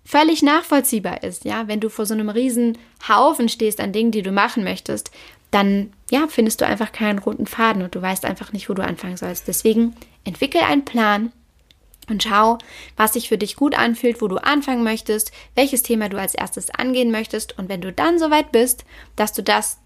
völlig 0.05 0.43
nachvollziehbar 0.43 1.23
ist, 1.23 1.43
ja, 1.43 1.67
wenn 1.67 1.79
du 1.79 1.89
vor 1.89 2.05
so 2.05 2.13
einem 2.13 2.29
riesen 2.29 2.77
Haufen 3.07 3.49
stehst 3.49 3.79
an 3.79 3.93
Dingen, 3.93 4.11
die 4.11 4.21
du 4.21 4.31
machen 4.31 4.63
möchtest, 4.63 5.09
dann 5.49 5.91
ja, 6.11 6.27
findest 6.29 6.61
du 6.61 6.67
einfach 6.67 6.91
keinen 6.91 7.17
roten 7.17 7.47
Faden 7.47 7.81
und 7.81 7.95
du 7.95 8.01
weißt 8.01 8.25
einfach 8.25 8.53
nicht, 8.53 8.69
wo 8.69 8.75
du 8.75 8.83
anfangen 8.83 9.17
sollst. 9.17 9.47
Deswegen 9.47 9.95
entwickel 10.23 10.61
einen 10.61 10.85
Plan 10.85 11.31
und 12.09 12.23
schau, 12.23 12.57
was 12.97 13.13
sich 13.13 13.29
für 13.29 13.37
dich 13.37 13.55
gut 13.55 13.77
anfühlt, 13.77 14.21
wo 14.21 14.27
du 14.27 14.37
anfangen 14.37 14.83
möchtest, 14.83 15.31
welches 15.55 15.83
Thema 15.83 16.09
du 16.09 16.19
als 16.19 16.35
erstes 16.35 16.69
angehen 16.69 17.11
möchtest 17.11 17.57
und 17.57 17.69
wenn 17.69 17.81
du 17.81 17.91
dann 17.91 18.19
soweit 18.19 18.51
bist, 18.51 18.85
dass 19.15 19.33
du 19.33 19.43
das 19.43 19.79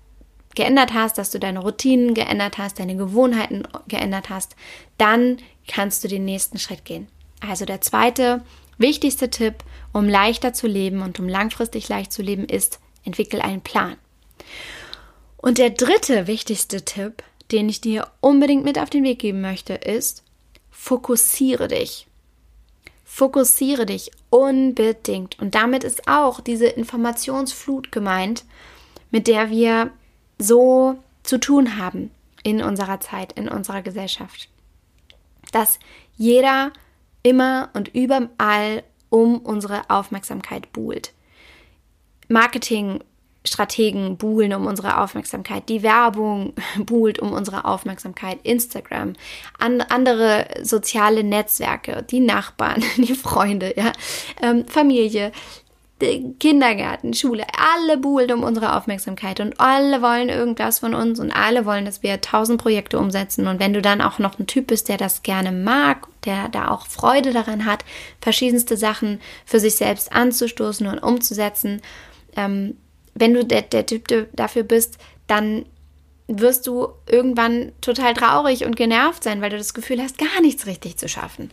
geändert 0.55 0.93
hast, 0.93 1.17
dass 1.17 1.29
du 1.29 1.39
deine 1.39 1.59
Routinen 1.59 2.13
geändert 2.13 2.57
hast, 2.57 2.79
deine 2.79 2.95
Gewohnheiten 2.95 3.67
geändert 3.87 4.29
hast, 4.29 4.55
dann 4.97 5.37
kannst 5.67 6.03
du 6.03 6.07
den 6.07 6.25
nächsten 6.25 6.57
Schritt 6.57 6.83
gehen. 6.83 7.07
Also 7.47 7.65
der 7.65 7.81
zweite 7.81 8.43
wichtigste 8.79 9.29
Tipp, 9.29 9.63
um 9.93 10.09
leichter 10.09 10.53
zu 10.53 10.67
leben 10.67 11.01
und 11.01 11.19
um 11.19 11.29
langfristig 11.29 11.87
leicht 11.89 12.11
zu 12.11 12.21
leben, 12.23 12.45
ist, 12.45 12.79
entwickel 13.03 13.41
einen 13.41 13.61
Plan. 13.61 13.97
Und 15.37 15.59
der 15.59 15.69
dritte 15.69 16.27
wichtigste 16.27 16.83
Tipp, 16.83 17.23
den 17.51 17.69
ich 17.69 17.79
dir 17.79 18.07
unbedingt 18.19 18.63
mit 18.63 18.79
auf 18.79 18.89
den 18.89 19.03
Weg 19.03 19.19
geben 19.19 19.41
möchte, 19.41 19.73
ist, 19.75 20.23
fokussiere 20.71 21.67
dich. 21.67 22.06
Fokussiere 23.17 23.87
dich 23.87 24.11
unbedingt. 24.29 25.39
Und 25.39 25.55
damit 25.55 25.83
ist 25.83 26.07
auch 26.07 26.39
diese 26.39 26.67
Informationsflut 26.67 27.91
gemeint, 27.91 28.45
mit 29.09 29.25
der 29.25 29.49
wir 29.49 29.89
so 30.37 30.99
zu 31.23 31.39
tun 31.39 31.79
haben 31.79 32.11
in 32.43 32.61
unserer 32.61 32.99
Zeit, 32.99 33.33
in 33.33 33.49
unserer 33.49 33.81
Gesellschaft. 33.81 34.49
Dass 35.51 35.79
jeder 36.15 36.71
immer 37.23 37.71
und 37.73 37.87
überall 37.87 38.83
um 39.09 39.39
unsere 39.39 39.89
Aufmerksamkeit 39.89 40.71
buhlt. 40.71 41.11
Marketingstrategen 43.47 44.17
buhlen 44.17 44.53
um 44.53 44.67
unsere 44.67 45.01
Aufmerksamkeit, 45.01 45.69
die 45.69 45.83
Werbung 45.83 46.53
buhlt 46.79 47.19
um 47.19 47.31
unsere 47.31 47.65
Aufmerksamkeit, 47.65 48.39
Instagram, 48.43 49.13
an, 49.57 49.81
andere 49.81 50.47
soziale 50.61 51.23
Netzwerke, 51.23 52.03
die 52.03 52.19
Nachbarn, 52.19 52.83
die 52.97 53.15
Freunde, 53.15 53.73
ja, 53.75 53.93
ähm, 54.41 54.65
Familie, 54.67 55.31
Kindergarten, 56.39 57.15
Schule, 57.15 57.43
alle 57.57 57.97
buhlen 57.97 58.31
um 58.31 58.43
unsere 58.43 58.75
Aufmerksamkeit 58.75 59.39
und 59.39 59.59
alle 59.59 60.03
wollen 60.03 60.29
irgendwas 60.29 60.77
von 60.77 60.93
uns 60.93 61.19
und 61.19 61.31
alle 61.31 61.65
wollen, 61.65 61.85
dass 61.85 62.03
wir 62.03 62.21
tausend 62.21 62.61
Projekte 62.61 62.99
umsetzen. 62.99 63.47
Und 63.47 63.59
wenn 63.59 63.73
du 63.73 63.81
dann 63.81 64.01
auch 64.01 64.19
noch 64.19 64.37
ein 64.37 64.45
Typ 64.45 64.67
bist, 64.67 64.89
der 64.89 64.97
das 64.97 65.23
gerne 65.23 65.51
mag, 65.51 66.07
der 66.23 66.49
da 66.49 66.67
auch 66.67 66.85
Freude 66.85 67.33
daran 67.33 67.65
hat, 67.65 67.83
verschiedenste 68.21 68.77
Sachen 68.77 69.19
für 69.43 69.59
sich 69.59 69.75
selbst 69.75 70.13
anzustoßen 70.13 70.85
und 70.85 70.99
umzusetzen, 70.99 71.81
ähm, 72.35 72.77
wenn 73.19 73.33
du 73.33 73.45
der, 73.45 73.63
der 73.63 73.85
Typ 73.85 74.07
dafür 74.33 74.63
bist, 74.63 74.97
dann 75.27 75.65
wirst 76.27 76.67
du 76.67 76.89
irgendwann 77.07 77.71
total 77.81 78.13
traurig 78.13 78.65
und 78.65 78.75
genervt 78.75 79.23
sein, 79.23 79.41
weil 79.41 79.49
du 79.49 79.57
das 79.57 79.73
Gefühl 79.73 80.01
hast, 80.01 80.17
gar 80.17 80.41
nichts 80.41 80.65
richtig 80.65 80.97
zu 80.97 81.07
schaffen. 81.07 81.51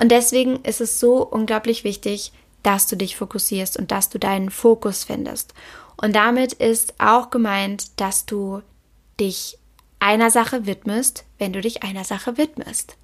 Und 0.00 0.10
deswegen 0.10 0.62
ist 0.62 0.80
es 0.80 0.98
so 0.98 1.22
unglaublich 1.22 1.84
wichtig, 1.84 2.32
dass 2.62 2.86
du 2.86 2.96
dich 2.96 3.16
fokussierst 3.16 3.76
und 3.76 3.90
dass 3.90 4.08
du 4.08 4.18
deinen 4.18 4.50
Fokus 4.50 5.04
findest. 5.04 5.52
Und 5.96 6.16
damit 6.16 6.54
ist 6.54 6.94
auch 6.98 7.30
gemeint, 7.30 8.00
dass 8.00 8.24
du 8.24 8.62
dich 9.20 9.58
einer 10.00 10.30
Sache 10.30 10.66
widmest, 10.66 11.24
wenn 11.38 11.52
du 11.52 11.60
dich 11.60 11.82
einer 11.82 12.04
Sache 12.04 12.36
widmest. 12.38 12.96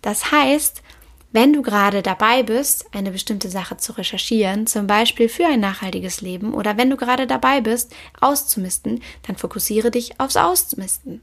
Das 0.00 0.32
heißt, 0.32 0.82
wenn 1.32 1.52
du 1.52 1.62
gerade 1.62 2.02
dabei 2.02 2.42
bist, 2.42 2.86
eine 2.94 3.10
bestimmte 3.10 3.48
Sache 3.48 3.78
zu 3.78 3.92
recherchieren, 3.92 4.66
zum 4.66 4.86
Beispiel 4.86 5.28
für 5.28 5.46
ein 5.46 5.60
nachhaltiges 5.60 6.20
Leben, 6.20 6.54
oder 6.54 6.76
wenn 6.76 6.90
du 6.90 6.96
gerade 6.96 7.26
dabei 7.26 7.60
bist, 7.60 7.94
auszumisten, 8.20 9.02
dann 9.26 9.36
fokussiere 9.36 9.90
dich 9.90 10.20
aufs 10.20 10.36
Ausmisten 10.36 11.22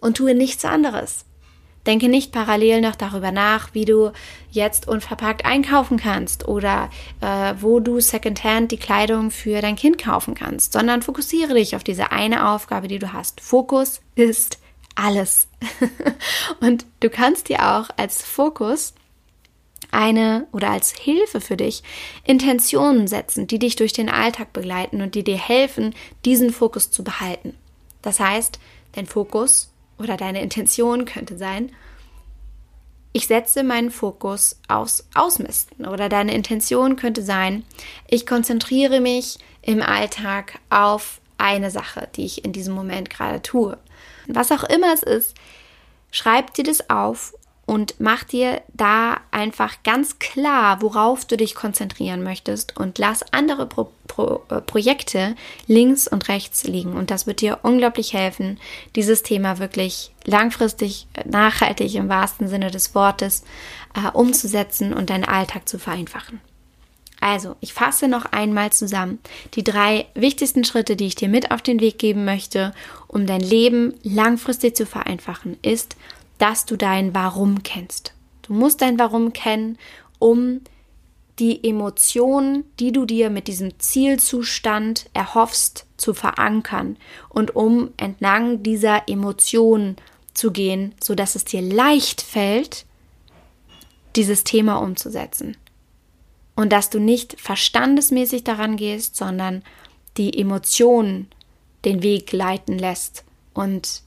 und 0.00 0.18
tue 0.18 0.34
nichts 0.34 0.64
anderes. 0.64 1.24
Denke 1.86 2.08
nicht 2.08 2.30
parallel 2.30 2.80
noch 2.80 2.94
darüber 2.94 3.32
nach, 3.32 3.74
wie 3.74 3.84
du 3.84 4.12
jetzt 4.50 4.86
unverpackt 4.86 5.44
einkaufen 5.44 5.96
kannst 5.96 6.46
oder 6.46 6.90
äh, 7.20 7.54
wo 7.60 7.80
du 7.80 7.98
secondhand 7.98 8.70
die 8.70 8.76
Kleidung 8.76 9.32
für 9.32 9.60
dein 9.60 9.74
Kind 9.74 9.98
kaufen 9.98 10.34
kannst, 10.34 10.74
sondern 10.74 11.02
fokussiere 11.02 11.54
dich 11.54 11.74
auf 11.74 11.82
diese 11.82 12.12
eine 12.12 12.50
Aufgabe, 12.50 12.86
die 12.86 13.00
du 13.00 13.12
hast. 13.12 13.40
Fokus 13.40 14.00
ist 14.14 14.58
alles. 14.94 15.48
Und 16.60 16.86
du 17.00 17.10
kannst 17.10 17.48
dir 17.48 17.74
auch 17.74 17.88
als 17.96 18.22
Fokus 18.22 18.94
eine 19.90 20.46
oder 20.52 20.70
als 20.70 20.92
Hilfe 20.92 21.40
für 21.40 21.56
dich 21.56 21.82
Intentionen 22.24 23.08
setzen, 23.08 23.46
die 23.46 23.58
dich 23.58 23.76
durch 23.76 23.92
den 23.92 24.08
Alltag 24.08 24.52
begleiten 24.52 25.02
und 25.02 25.14
die 25.14 25.24
dir 25.24 25.38
helfen, 25.38 25.94
diesen 26.24 26.50
Fokus 26.50 26.90
zu 26.90 27.04
behalten. 27.04 27.54
Das 28.00 28.20
heißt, 28.20 28.58
dein 28.92 29.06
Fokus 29.06 29.70
oder 29.98 30.16
deine 30.16 30.42
Intention 30.42 31.04
könnte 31.04 31.36
sein, 31.36 31.72
ich 33.14 33.26
setze 33.26 33.62
meinen 33.62 33.90
Fokus 33.90 34.58
aufs 34.68 35.06
Ausmisten 35.14 35.86
oder 35.86 36.08
deine 36.08 36.34
Intention 36.34 36.96
könnte 36.96 37.22
sein, 37.22 37.64
ich 38.08 38.26
konzentriere 38.26 39.00
mich 39.00 39.38
im 39.60 39.82
Alltag 39.82 40.58
auf 40.70 41.20
eine 41.36 41.70
Sache, 41.70 42.08
die 42.16 42.24
ich 42.24 42.44
in 42.44 42.52
diesem 42.52 42.74
Moment 42.74 43.10
gerade 43.10 43.42
tue. 43.42 43.76
Was 44.28 44.50
auch 44.50 44.64
immer 44.64 44.94
es 44.94 45.02
ist, 45.02 45.34
schreib 46.10 46.54
dir 46.54 46.64
das 46.64 46.88
auf 46.88 47.34
und 47.72 47.94
mach 47.98 48.22
dir 48.24 48.60
da 48.74 49.16
einfach 49.30 49.82
ganz 49.82 50.18
klar, 50.18 50.82
worauf 50.82 51.24
du 51.24 51.38
dich 51.38 51.54
konzentrieren 51.54 52.22
möchtest 52.22 52.76
und 52.76 52.98
lass 52.98 53.24
andere 53.32 53.64
Pro 53.64 53.90
Pro 54.06 54.42
äh, 54.50 54.60
Projekte 54.60 55.34
links 55.68 56.06
und 56.06 56.28
rechts 56.28 56.64
liegen. 56.64 56.92
Und 56.92 57.10
das 57.10 57.26
wird 57.26 57.40
dir 57.40 57.60
unglaublich 57.62 58.12
helfen, 58.12 58.60
dieses 58.94 59.22
Thema 59.22 59.58
wirklich 59.58 60.10
langfristig, 60.26 61.06
äh, 61.14 61.26
nachhaltig 61.26 61.94
im 61.94 62.10
wahrsten 62.10 62.46
Sinne 62.46 62.70
des 62.70 62.94
Wortes 62.94 63.42
äh, 63.94 64.10
umzusetzen 64.10 64.92
und 64.92 65.08
deinen 65.08 65.24
Alltag 65.24 65.66
zu 65.66 65.78
vereinfachen. 65.78 66.42
Also, 67.22 67.56
ich 67.60 67.72
fasse 67.72 68.06
noch 68.06 68.26
einmal 68.26 68.70
zusammen 68.70 69.18
die 69.54 69.64
drei 69.64 70.04
wichtigsten 70.14 70.64
Schritte, 70.64 70.94
die 70.94 71.06
ich 71.06 71.14
dir 71.14 71.30
mit 71.30 71.50
auf 71.50 71.62
den 71.62 71.80
Weg 71.80 71.98
geben 71.98 72.26
möchte, 72.26 72.74
um 73.08 73.26
dein 73.26 73.40
Leben 73.40 73.94
langfristig 74.02 74.76
zu 74.76 74.84
vereinfachen, 74.84 75.56
ist 75.62 75.96
dass 76.42 76.66
du 76.66 76.76
dein 76.76 77.14
Warum 77.14 77.62
kennst. 77.62 78.14
Du 78.42 78.52
musst 78.52 78.82
dein 78.82 78.98
Warum 78.98 79.32
kennen, 79.32 79.78
um 80.18 80.60
die 81.38 81.62
Emotionen, 81.62 82.64
die 82.80 82.90
du 82.90 83.04
dir 83.04 83.30
mit 83.30 83.46
diesem 83.46 83.78
Zielzustand 83.78 85.08
erhoffst, 85.14 85.86
zu 85.96 86.14
verankern 86.14 86.96
und 87.28 87.54
um 87.54 87.90
entlang 87.96 88.64
dieser 88.64 89.08
Emotionen 89.08 89.94
zu 90.34 90.50
gehen, 90.50 90.96
so 91.00 91.14
dass 91.14 91.36
es 91.36 91.44
dir 91.44 91.62
leicht 91.62 92.20
fällt, 92.20 92.86
dieses 94.16 94.42
Thema 94.42 94.78
umzusetzen. 94.78 95.56
Und 96.56 96.72
dass 96.72 96.90
du 96.90 96.98
nicht 96.98 97.40
verstandesmäßig 97.40 98.42
daran 98.42 98.76
gehst, 98.76 99.14
sondern 99.14 99.62
die 100.16 100.36
Emotionen 100.36 101.28
den 101.84 102.02
Weg 102.02 102.32
leiten 102.32 102.80
lässt 102.80 103.24
und 103.54 104.02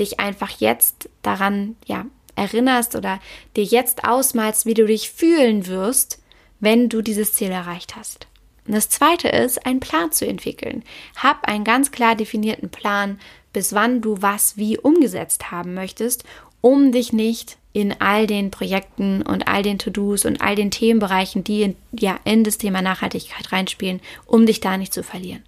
dich 0.00 0.18
einfach 0.18 0.50
jetzt 0.58 1.08
daran, 1.22 1.76
ja, 1.86 2.06
erinnerst 2.36 2.96
oder 2.96 3.20
dir 3.56 3.64
jetzt 3.64 4.04
ausmalst, 4.04 4.66
wie 4.66 4.74
du 4.74 4.86
dich 4.86 5.10
fühlen 5.10 5.66
wirst, 5.66 6.20
wenn 6.58 6.88
du 6.88 7.02
dieses 7.02 7.34
Ziel 7.34 7.50
erreicht 7.50 7.96
hast. 7.96 8.26
Und 8.66 8.74
das 8.74 8.88
zweite 8.88 9.28
ist, 9.28 9.66
einen 9.66 9.80
Plan 9.80 10.12
zu 10.12 10.26
entwickeln. 10.26 10.84
Hab 11.16 11.48
einen 11.48 11.64
ganz 11.64 11.90
klar 11.90 12.14
definierten 12.14 12.70
Plan, 12.70 13.18
bis 13.52 13.72
wann 13.72 14.00
du 14.00 14.22
was 14.22 14.56
wie 14.56 14.78
umgesetzt 14.78 15.50
haben 15.50 15.74
möchtest, 15.74 16.24
um 16.60 16.92
dich 16.92 17.12
nicht 17.12 17.56
in 17.72 18.00
all 18.00 18.26
den 18.26 18.50
Projekten 18.50 19.22
und 19.22 19.48
all 19.48 19.62
den 19.62 19.78
To-Dos 19.78 20.24
und 20.24 20.40
all 20.40 20.56
den 20.56 20.70
Themenbereichen, 20.70 21.44
die 21.44 21.62
in, 21.62 21.76
ja 21.92 22.18
in 22.24 22.44
das 22.44 22.58
Thema 22.58 22.82
Nachhaltigkeit 22.82 23.52
reinspielen, 23.52 24.00
um 24.26 24.46
dich 24.46 24.60
da 24.60 24.76
nicht 24.76 24.92
zu 24.92 25.02
verlieren. 25.02 25.42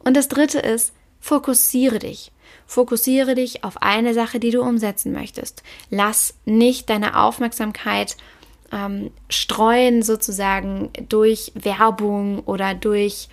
Und 0.00 0.16
das 0.16 0.28
dritte 0.28 0.58
ist, 0.58 0.92
fokussiere 1.20 1.98
dich. 1.98 2.30
Fokussiere 2.66 3.34
dich 3.34 3.64
auf 3.64 3.82
eine 3.82 4.14
Sache, 4.14 4.40
die 4.40 4.50
du 4.50 4.62
umsetzen 4.62 5.12
möchtest. 5.12 5.62
Lass 5.90 6.34
nicht 6.44 6.88
deine 6.90 7.20
Aufmerksamkeit 7.20 8.16
ähm, 8.72 9.10
streuen 9.28 10.02
sozusagen 10.02 10.90
durch 11.08 11.52
Werbung 11.54 12.40
oder 12.40 12.74
durch 12.74 13.28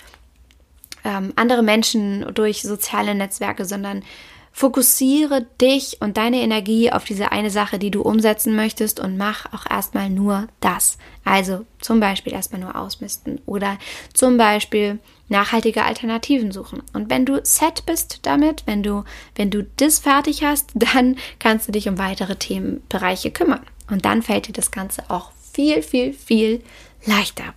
ähm, 1.03 1.33
andere 1.35 1.63
Menschen, 1.63 2.33
durch 2.33 2.61
soziale 2.61 3.15
Netzwerke, 3.15 3.65
sondern 3.65 4.03
Fokussiere 4.53 5.47
dich 5.61 5.97
und 6.01 6.17
deine 6.17 6.41
Energie 6.41 6.91
auf 6.91 7.05
diese 7.05 7.31
eine 7.31 7.49
Sache, 7.49 7.79
die 7.79 7.89
du 7.89 8.01
umsetzen 8.01 8.55
möchtest 8.55 8.99
und 8.99 9.17
mach 9.17 9.51
auch 9.53 9.69
erstmal 9.69 10.09
nur 10.09 10.47
das. 10.59 10.97
Also 11.23 11.65
zum 11.79 11.99
Beispiel 11.99 12.33
erstmal 12.33 12.61
nur 12.61 12.75
ausmisten 12.75 13.39
oder 13.45 13.77
zum 14.13 14.37
Beispiel 14.37 14.99
nachhaltige 15.29 15.85
Alternativen 15.85 16.51
suchen. 16.51 16.83
Und 16.93 17.09
wenn 17.09 17.25
du 17.25 17.39
set 17.43 17.85
bist 17.85 18.19
damit, 18.23 18.63
wenn 18.65 18.83
du, 18.83 19.05
wenn 19.35 19.49
du 19.49 19.65
das 19.77 19.99
fertig 19.99 20.43
hast, 20.43 20.71
dann 20.75 21.15
kannst 21.39 21.67
du 21.67 21.71
dich 21.71 21.87
um 21.87 21.97
weitere 21.97 22.35
Themenbereiche 22.35 23.31
kümmern. 23.31 23.61
Und 23.89 24.05
dann 24.05 24.21
fällt 24.21 24.47
dir 24.47 24.53
das 24.53 24.71
Ganze 24.71 25.03
auch 25.09 25.31
viel, 25.53 25.81
viel, 25.81 26.13
viel 26.13 26.61
leichter. 27.05 27.53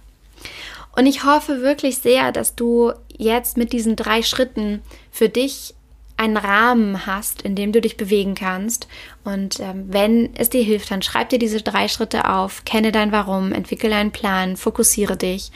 Und 0.97 1.07
ich 1.07 1.25
hoffe 1.25 1.61
wirklich 1.61 1.99
sehr, 1.99 2.31
dass 2.33 2.55
du 2.55 2.93
jetzt 3.09 3.57
mit 3.57 3.73
diesen 3.73 3.97
drei 3.97 4.23
Schritten 4.23 4.83
für 5.11 5.29
dich 5.29 5.75
einen 6.17 6.37
Rahmen 6.37 7.07
hast, 7.07 7.43
in 7.43 7.57
dem 7.57 7.73
du 7.73 7.81
dich 7.81 7.97
bewegen 7.97 8.35
kannst. 8.35 8.89
Und 9.25 9.59
ähm, 9.61 9.87
wenn 9.89 10.35
es 10.37 10.51
dir 10.51 10.63
hilft, 10.63 10.91
dann 10.91 11.03
schreib 11.03 11.29
dir 11.29 11.39
diese 11.39 11.63
drei 11.63 11.89
Schritte 11.89 12.29
auf, 12.31 12.65
kenne 12.65 12.93
dein 12.93 13.13
Warum, 13.13 13.53
entwickle 13.53 13.95
einen 13.95 14.13
Plan, 14.13 14.57
fokussiere 14.57 15.17
dich 15.17 15.51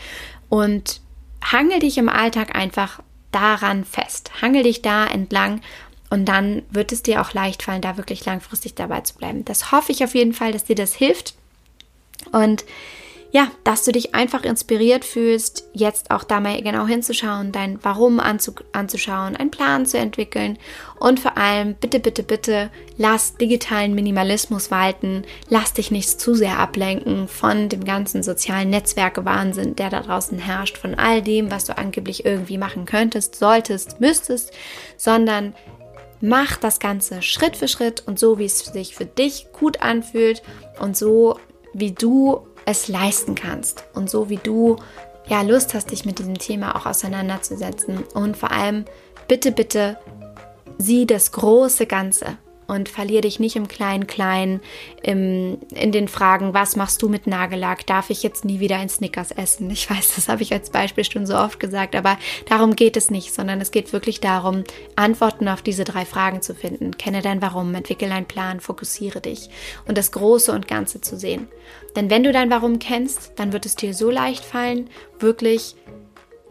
und 0.49 1.01
hangel 1.43 1.79
dich 1.79 1.99
im 1.99 2.09
Alltag 2.09 2.57
einfach 2.57 3.01
daran 3.31 3.85
fest. 3.85 4.33
Hangel 4.43 4.65
dich 4.65 4.83
da 4.83 5.07
entlang 5.07 5.61
und 6.11 6.25
dann 6.25 6.63
wird 6.71 6.93
es 6.93 7.03
dir 7.03 7.21
auch 7.21 7.35
leicht 7.35 7.63
fallen, 7.63 7.83
da 7.83 7.97
wirklich 7.97 8.25
langfristig 8.25 8.75
dabei 8.75 9.03
zu 9.03 9.15
bleiben. 9.15 9.45
Das 9.45 9.71
hoffe 9.71 9.93
ich 9.93 10.03
auf 10.03 10.15
jeden 10.15 10.33
Fall, 10.33 10.53
dass 10.53 10.65
dir 10.65 10.77
das 10.77 10.95
hilft. 10.95 11.35
Und 12.33 12.65
ja, 13.31 13.51
dass 13.63 13.85
du 13.85 13.93
dich 13.93 14.15
einfach 14.15 14.43
inspiriert 14.43 15.05
fühlst, 15.05 15.69
jetzt 15.75 16.11
auch 16.11 16.25
da 16.25 16.41
mal 16.41 16.63
genau 16.63 16.87
hinzuschauen, 16.87 17.53
dein 17.53 17.79
Warum 17.83 18.21
anzu 18.21 18.55
anzuschauen, 18.73 19.37
einen 19.37 19.51
Plan 19.51 19.85
zu 19.85 19.99
entwickeln 19.99 20.59
und 20.99 21.21
vor 21.21 21.37
allem 21.37 21.75
bitte, 21.75 22.01
bitte, 22.01 22.23
bitte 22.23 22.71
lass 22.97 23.37
digitalen 23.37 23.95
Minimalismus 23.95 24.71
walten, 24.71 25.25
lass 25.51 25.75
dich 25.75 25.91
nicht 25.91 26.21
zu 26.21 26.35
sehr 26.35 26.59
ablenken 26.59 27.29
von 27.29 27.69
dem 27.69 27.85
ganzen 27.85 28.23
sozialen 28.23 28.71
Netzwerke-Wahnsinn, 28.71 29.77
der 29.77 29.91
da 29.91 30.01
draußen 30.01 30.39
herrscht, 30.39 30.79
von 30.79 30.95
all 30.95 31.21
dem, 31.21 31.51
was 31.51 31.67
du 31.67 31.77
angeblich 31.77 32.25
irgendwie 32.25 32.59
machen 32.59 32.87
könntest, 32.87 33.37
solltest, 33.37 34.01
müsstest, 34.01 34.53
sondern 34.97 35.55
mach 36.23 36.57
das 36.57 36.81
Ganze 36.81 37.21
Schritt 37.21 37.59
für 37.59 37.69
Schritt 37.69 38.05
und 38.07 38.19
so, 38.19 38.39
wie 38.39 38.47
es 38.47 38.61
sich 38.61 38.95
für 38.95 39.07
dich 39.07 39.49
gut 39.53 39.83
anfühlt 39.83 40.43
und 40.81 40.97
so, 40.97 41.39
wie 41.75 41.93
du 41.93 42.48
es 42.69 42.87
leisten 42.87 43.35
kannst. 43.35 43.85
Und 43.95 44.11
so 44.11 44.29
wie 44.29 44.37
du 44.37 44.77
ja 45.27 45.43
Lust 45.43 45.73
hast, 45.75 45.91
dich 45.91 46.05
mit 46.05 46.19
diesem 46.19 46.39
Thema 46.39 46.77
auch 46.77 46.87
auseinanderzusetzen. 46.87 48.05
Und 48.15 48.37
vor 48.37 48.51
allem 48.51 48.85
bitte, 49.27 49.53
bitte 49.53 49.99
sieh 50.77 51.07
das 51.07 51.33
große 51.33 51.87
Ganze 51.87 52.37
und 52.69 52.89
verlier 52.89 53.23
dich 53.23 53.41
nicht 53.41 53.57
im 53.57 53.67
Klein-Klein, 53.67 54.61
in 55.03 55.59
den 55.75 56.07
Fragen, 56.07 56.55
was 56.55 56.77
machst 56.77 57.03
du 57.03 57.09
mit 57.09 57.27
Nagellack? 57.27 57.87
Darf 57.87 58.11
ich 58.11 58.23
jetzt 58.23 58.45
nie 58.45 58.61
wieder 58.61 58.77
ein 58.77 58.91
Snickers 58.91 59.33
essen? 59.33 59.71
Ich 59.71 59.91
weiß, 59.91 60.15
das 60.15 60.29
habe 60.29 60.43
ich 60.43 60.53
als 60.53 60.71
Beispiel 60.71 61.05
schon 61.05 61.27
so 61.27 61.37
oft 61.37 61.59
gesagt, 61.59 61.97
aber 61.97 62.19
darum 62.47 62.77
geht 62.77 62.97
es 62.97 63.11
nicht, 63.11 63.35
sondern 63.35 63.61
es 63.61 63.71
geht 63.71 63.93
wirklich 63.93 64.21
darum, 64.21 64.65
Antworten 64.97 65.49
auf 65.49 65.63
diese 65.63 65.85
drei 65.85 66.05
Fragen 66.05 66.43
zu 66.43 66.55
finden. 66.55 66.97
Kenne 66.99 67.23
dein 67.23 67.41
Warum, 67.41 67.75
entwickle 67.75 68.13
einen 68.13 68.27
Plan, 68.27 68.61
fokussiere 68.61 69.23
dich 69.23 69.49
und 69.87 69.97
das 69.97 70.13
Große 70.13 70.53
und 70.53 70.69
Ganze 70.69 71.01
zu 71.01 71.17
sehen. 71.17 71.49
Denn 71.97 72.11
wenn 72.11 72.23
du 72.23 72.33
dein 72.33 72.51
Warum 72.51 72.79
kennst, 72.79 73.33
dann 73.37 73.55
wird 73.55 73.65
es 73.65 73.77
dir 73.77 73.95
so 73.95 74.11
leicht 74.11 74.45
fallen, 74.45 74.91
wirklich 75.19 75.75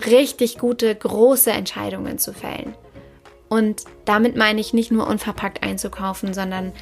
richtig 0.05 0.57
gute, 0.57 0.95
große 0.95 1.51
Entscheidungen 1.51 2.17
zu 2.17 2.33
fällen. 2.33 2.73
Und 3.49 3.83
damit 4.05 4.35
meine 4.35 4.59
ich 4.59 4.73
nicht 4.73 4.91
nur 4.91 5.07
unverpackt 5.07 5.63
einzukaufen, 5.63 6.33
sondern 6.33 6.73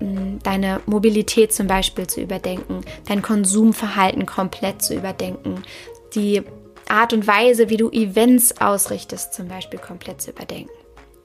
mm, 0.00 0.38
deine 0.42 0.80
Mobilität 0.86 1.52
zum 1.52 1.66
Beispiel 1.66 2.06
zu 2.06 2.20
überdenken, 2.20 2.80
dein 3.06 3.22
Konsumverhalten 3.22 4.26
komplett 4.26 4.82
zu 4.82 4.94
überdenken, 4.94 5.62
die 6.14 6.42
Art 6.88 7.12
und 7.12 7.26
Weise, 7.26 7.68
wie 7.68 7.76
du 7.76 7.90
Events 7.90 8.60
ausrichtest, 8.60 9.34
zum 9.34 9.48
Beispiel 9.48 9.78
komplett 9.78 10.22
zu 10.22 10.30
überdenken. 10.30 10.70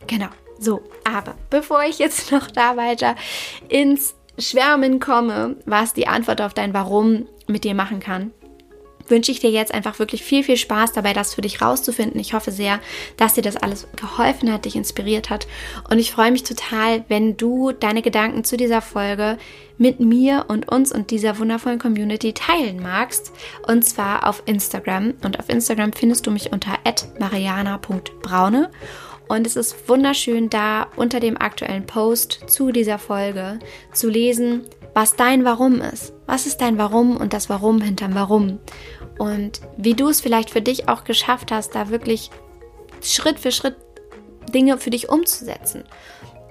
Genau, 0.07 0.27
so, 0.59 0.81
aber 1.03 1.35
bevor 1.49 1.83
ich 1.83 1.99
jetzt 1.99 2.31
noch 2.31 2.51
da 2.51 2.77
weiter 2.77 3.15
ins 3.69 4.15
Schwärmen 4.37 4.99
komme, 4.99 5.57
was 5.65 5.93
die 5.93 6.07
Antwort 6.07 6.41
auf 6.41 6.53
dein 6.53 6.73
Warum 6.73 7.27
mit 7.47 7.63
dir 7.63 7.75
machen 7.75 7.99
kann, 7.99 8.31
wünsche 9.07 9.31
ich 9.31 9.39
dir 9.39 9.49
jetzt 9.49 9.73
einfach 9.73 9.99
wirklich 9.99 10.23
viel, 10.23 10.43
viel 10.43 10.57
Spaß 10.57 10.93
dabei, 10.93 11.13
das 11.13 11.33
für 11.33 11.41
dich 11.41 11.61
rauszufinden. 11.61 12.19
Ich 12.19 12.33
hoffe 12.33 12.51
sehr, 12.51 12.79
dass 13.17 13.33
dir 13.33 13.41
das 13.41 13.57
alles 13.57 13.87
geholfen 13.95 14.51
hat, 14.51 14.65
dich 14.65 14.75
inspiriert 14.75 15.29
hat. 15.29 15.47
Und 15.89 15.99
ich 15.99 16.11
freue 16.11 16.31
mich 16.31 16.43
total, 16.43 17.03
wenn 17.07 17.37
du 17.37 17.71
deine 17.71 18.01
Gedanken 18.01 18.43
zu 18.43 18.57
dieser 18.57 18.81
Folge 18.81 19.37
mit 19.77 19.99
mir 19.99 20.45
und 20.47 20.69
uns 20.69 20.91
und 20.91 21.11
dieser 21.11 21.39
wundervollen 21.39 21.79
Community 21.79 22.33
teilen 22.33 22.81
magst. 22.81 23.31
Und 23.67 23.83
zwar 23.83 24.27
auf 24.27 24.43
Instagram. 24.45 25.13
Und 25.23 25.39
auf 25.39 25.49
Instagram 25.49 25.93
findest 25.93 26.27
du 26.27 26.31
mich 26.31 26.51
unter 26.51 26.77
mariana.braune. 27.19 28.69
Und 29.27 29.47
es 29.47 29.55
ist 29.55 29.89
wunderschön, 29.89 30.49
da 30.49 30.87
unter 30.95 31.19
dem 31.19 31.37
aktuellen 31.37 31.85
Post 31.85 32.41
zu 32.47 32.71
dieser 32.71 32.99
Folge 32.99 33.59
zu 33.93 34.09
lesen, 34.09 34.65
was 34.93 35.15
dein 35.15 35.43
Warum 35.43 35.81
ist. 35.81 36.12
Was 36.25 36.45
ist 36.45 36.61
dein 36.61 36.77
Warum 36.77 37.17
und 37.17 37.33
das 37.33 37.49
Warum 37.49 37.81
hinterm 37.81 38.15
Warum? 38.15 38.59
Und 39.17 39.61
wie 39.77 39.93
du 39.93 40.09
es 40.09 40.21
vielleicht 40.21 40.49
für 40.49 40.61
dich 40.61 40.87
auch 40.89 41.03
geschafft 41.03 41.51
hast, 41.51 41.75
da 41.75 41.89
wirklich 41.89 42.29
Schritt 43.01 43.39
für 43.39 43.51
Schritt 43.51 43.75
Dinge 44.53 44.77
für 44.77 44.89
dich 44.89 45.09
umzusetzen. 45.09 45.83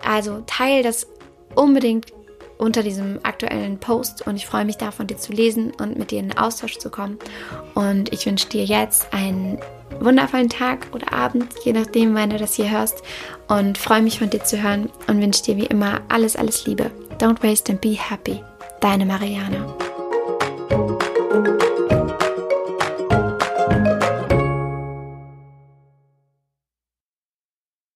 Also 0.04 0.42
teil 0.46 0.82
das 0.82 1.06
unbedingt 1.54 2.12
unter 2.58 2.82
diesem 2.82 3.18
aktuellen 3.24 3.78
Post 3.78 4.26
und 4.26 4.36
ich 4.36 4.46
freue 4.46 4.64
mich 4.64 4.76
da 4.76 4.92
von 4.92 5.06
dir 5.06 5.16
zu 5.16 5.32
lesen 5.32 5.72
und 5.80 5.98
mit 5.98 6.10
dir 6.10 6.20
in 6.20 6.28
den 6.28 6.38
Austausch 6.38 6.78
zu 6.78 6.90
kommen. 6.90 7.18
Und 7.74 8.12
ich 8.12 8.24
wünsche 8.24 8.48
dir 8.48 8.64
jetzt 8.64 9.12
einen 9.12 9.58
wundervollen 10.00 10.48
Tag 10.48 10.86
oder 10.92 11.12
Abend, 11.12 11.52
je 11.64 11.72
nachdem, 11.72 12.14
wann 12.14 12.30
du 12.30 12.38
das 12.38 12.54
hier 12.54 12.70
hörst 12.70 13.02
und 13.48 13.78
freue 13.78 14.02
mich 14.02 14.18
von 14.18 14.30
dir 14.30 14.44
zu 14.44 14.62
hören 14.62 14.90
und 15.08 15.20
wünsche 15.20 15.42
dir 15.42 15.56
wie 15.56 15.66
immer 15.66 16.00
alles, 16.08 16.36
alles 16.36 16.66
Liebe. 16.66 16.90
Don't 17.18 17.42
waste 17.42 17.72
and 17.72 17.80
be 17.80 17.96
happy. 17.98 18.42
Deine 18.82 19.04
Mariana. 19.04 19.64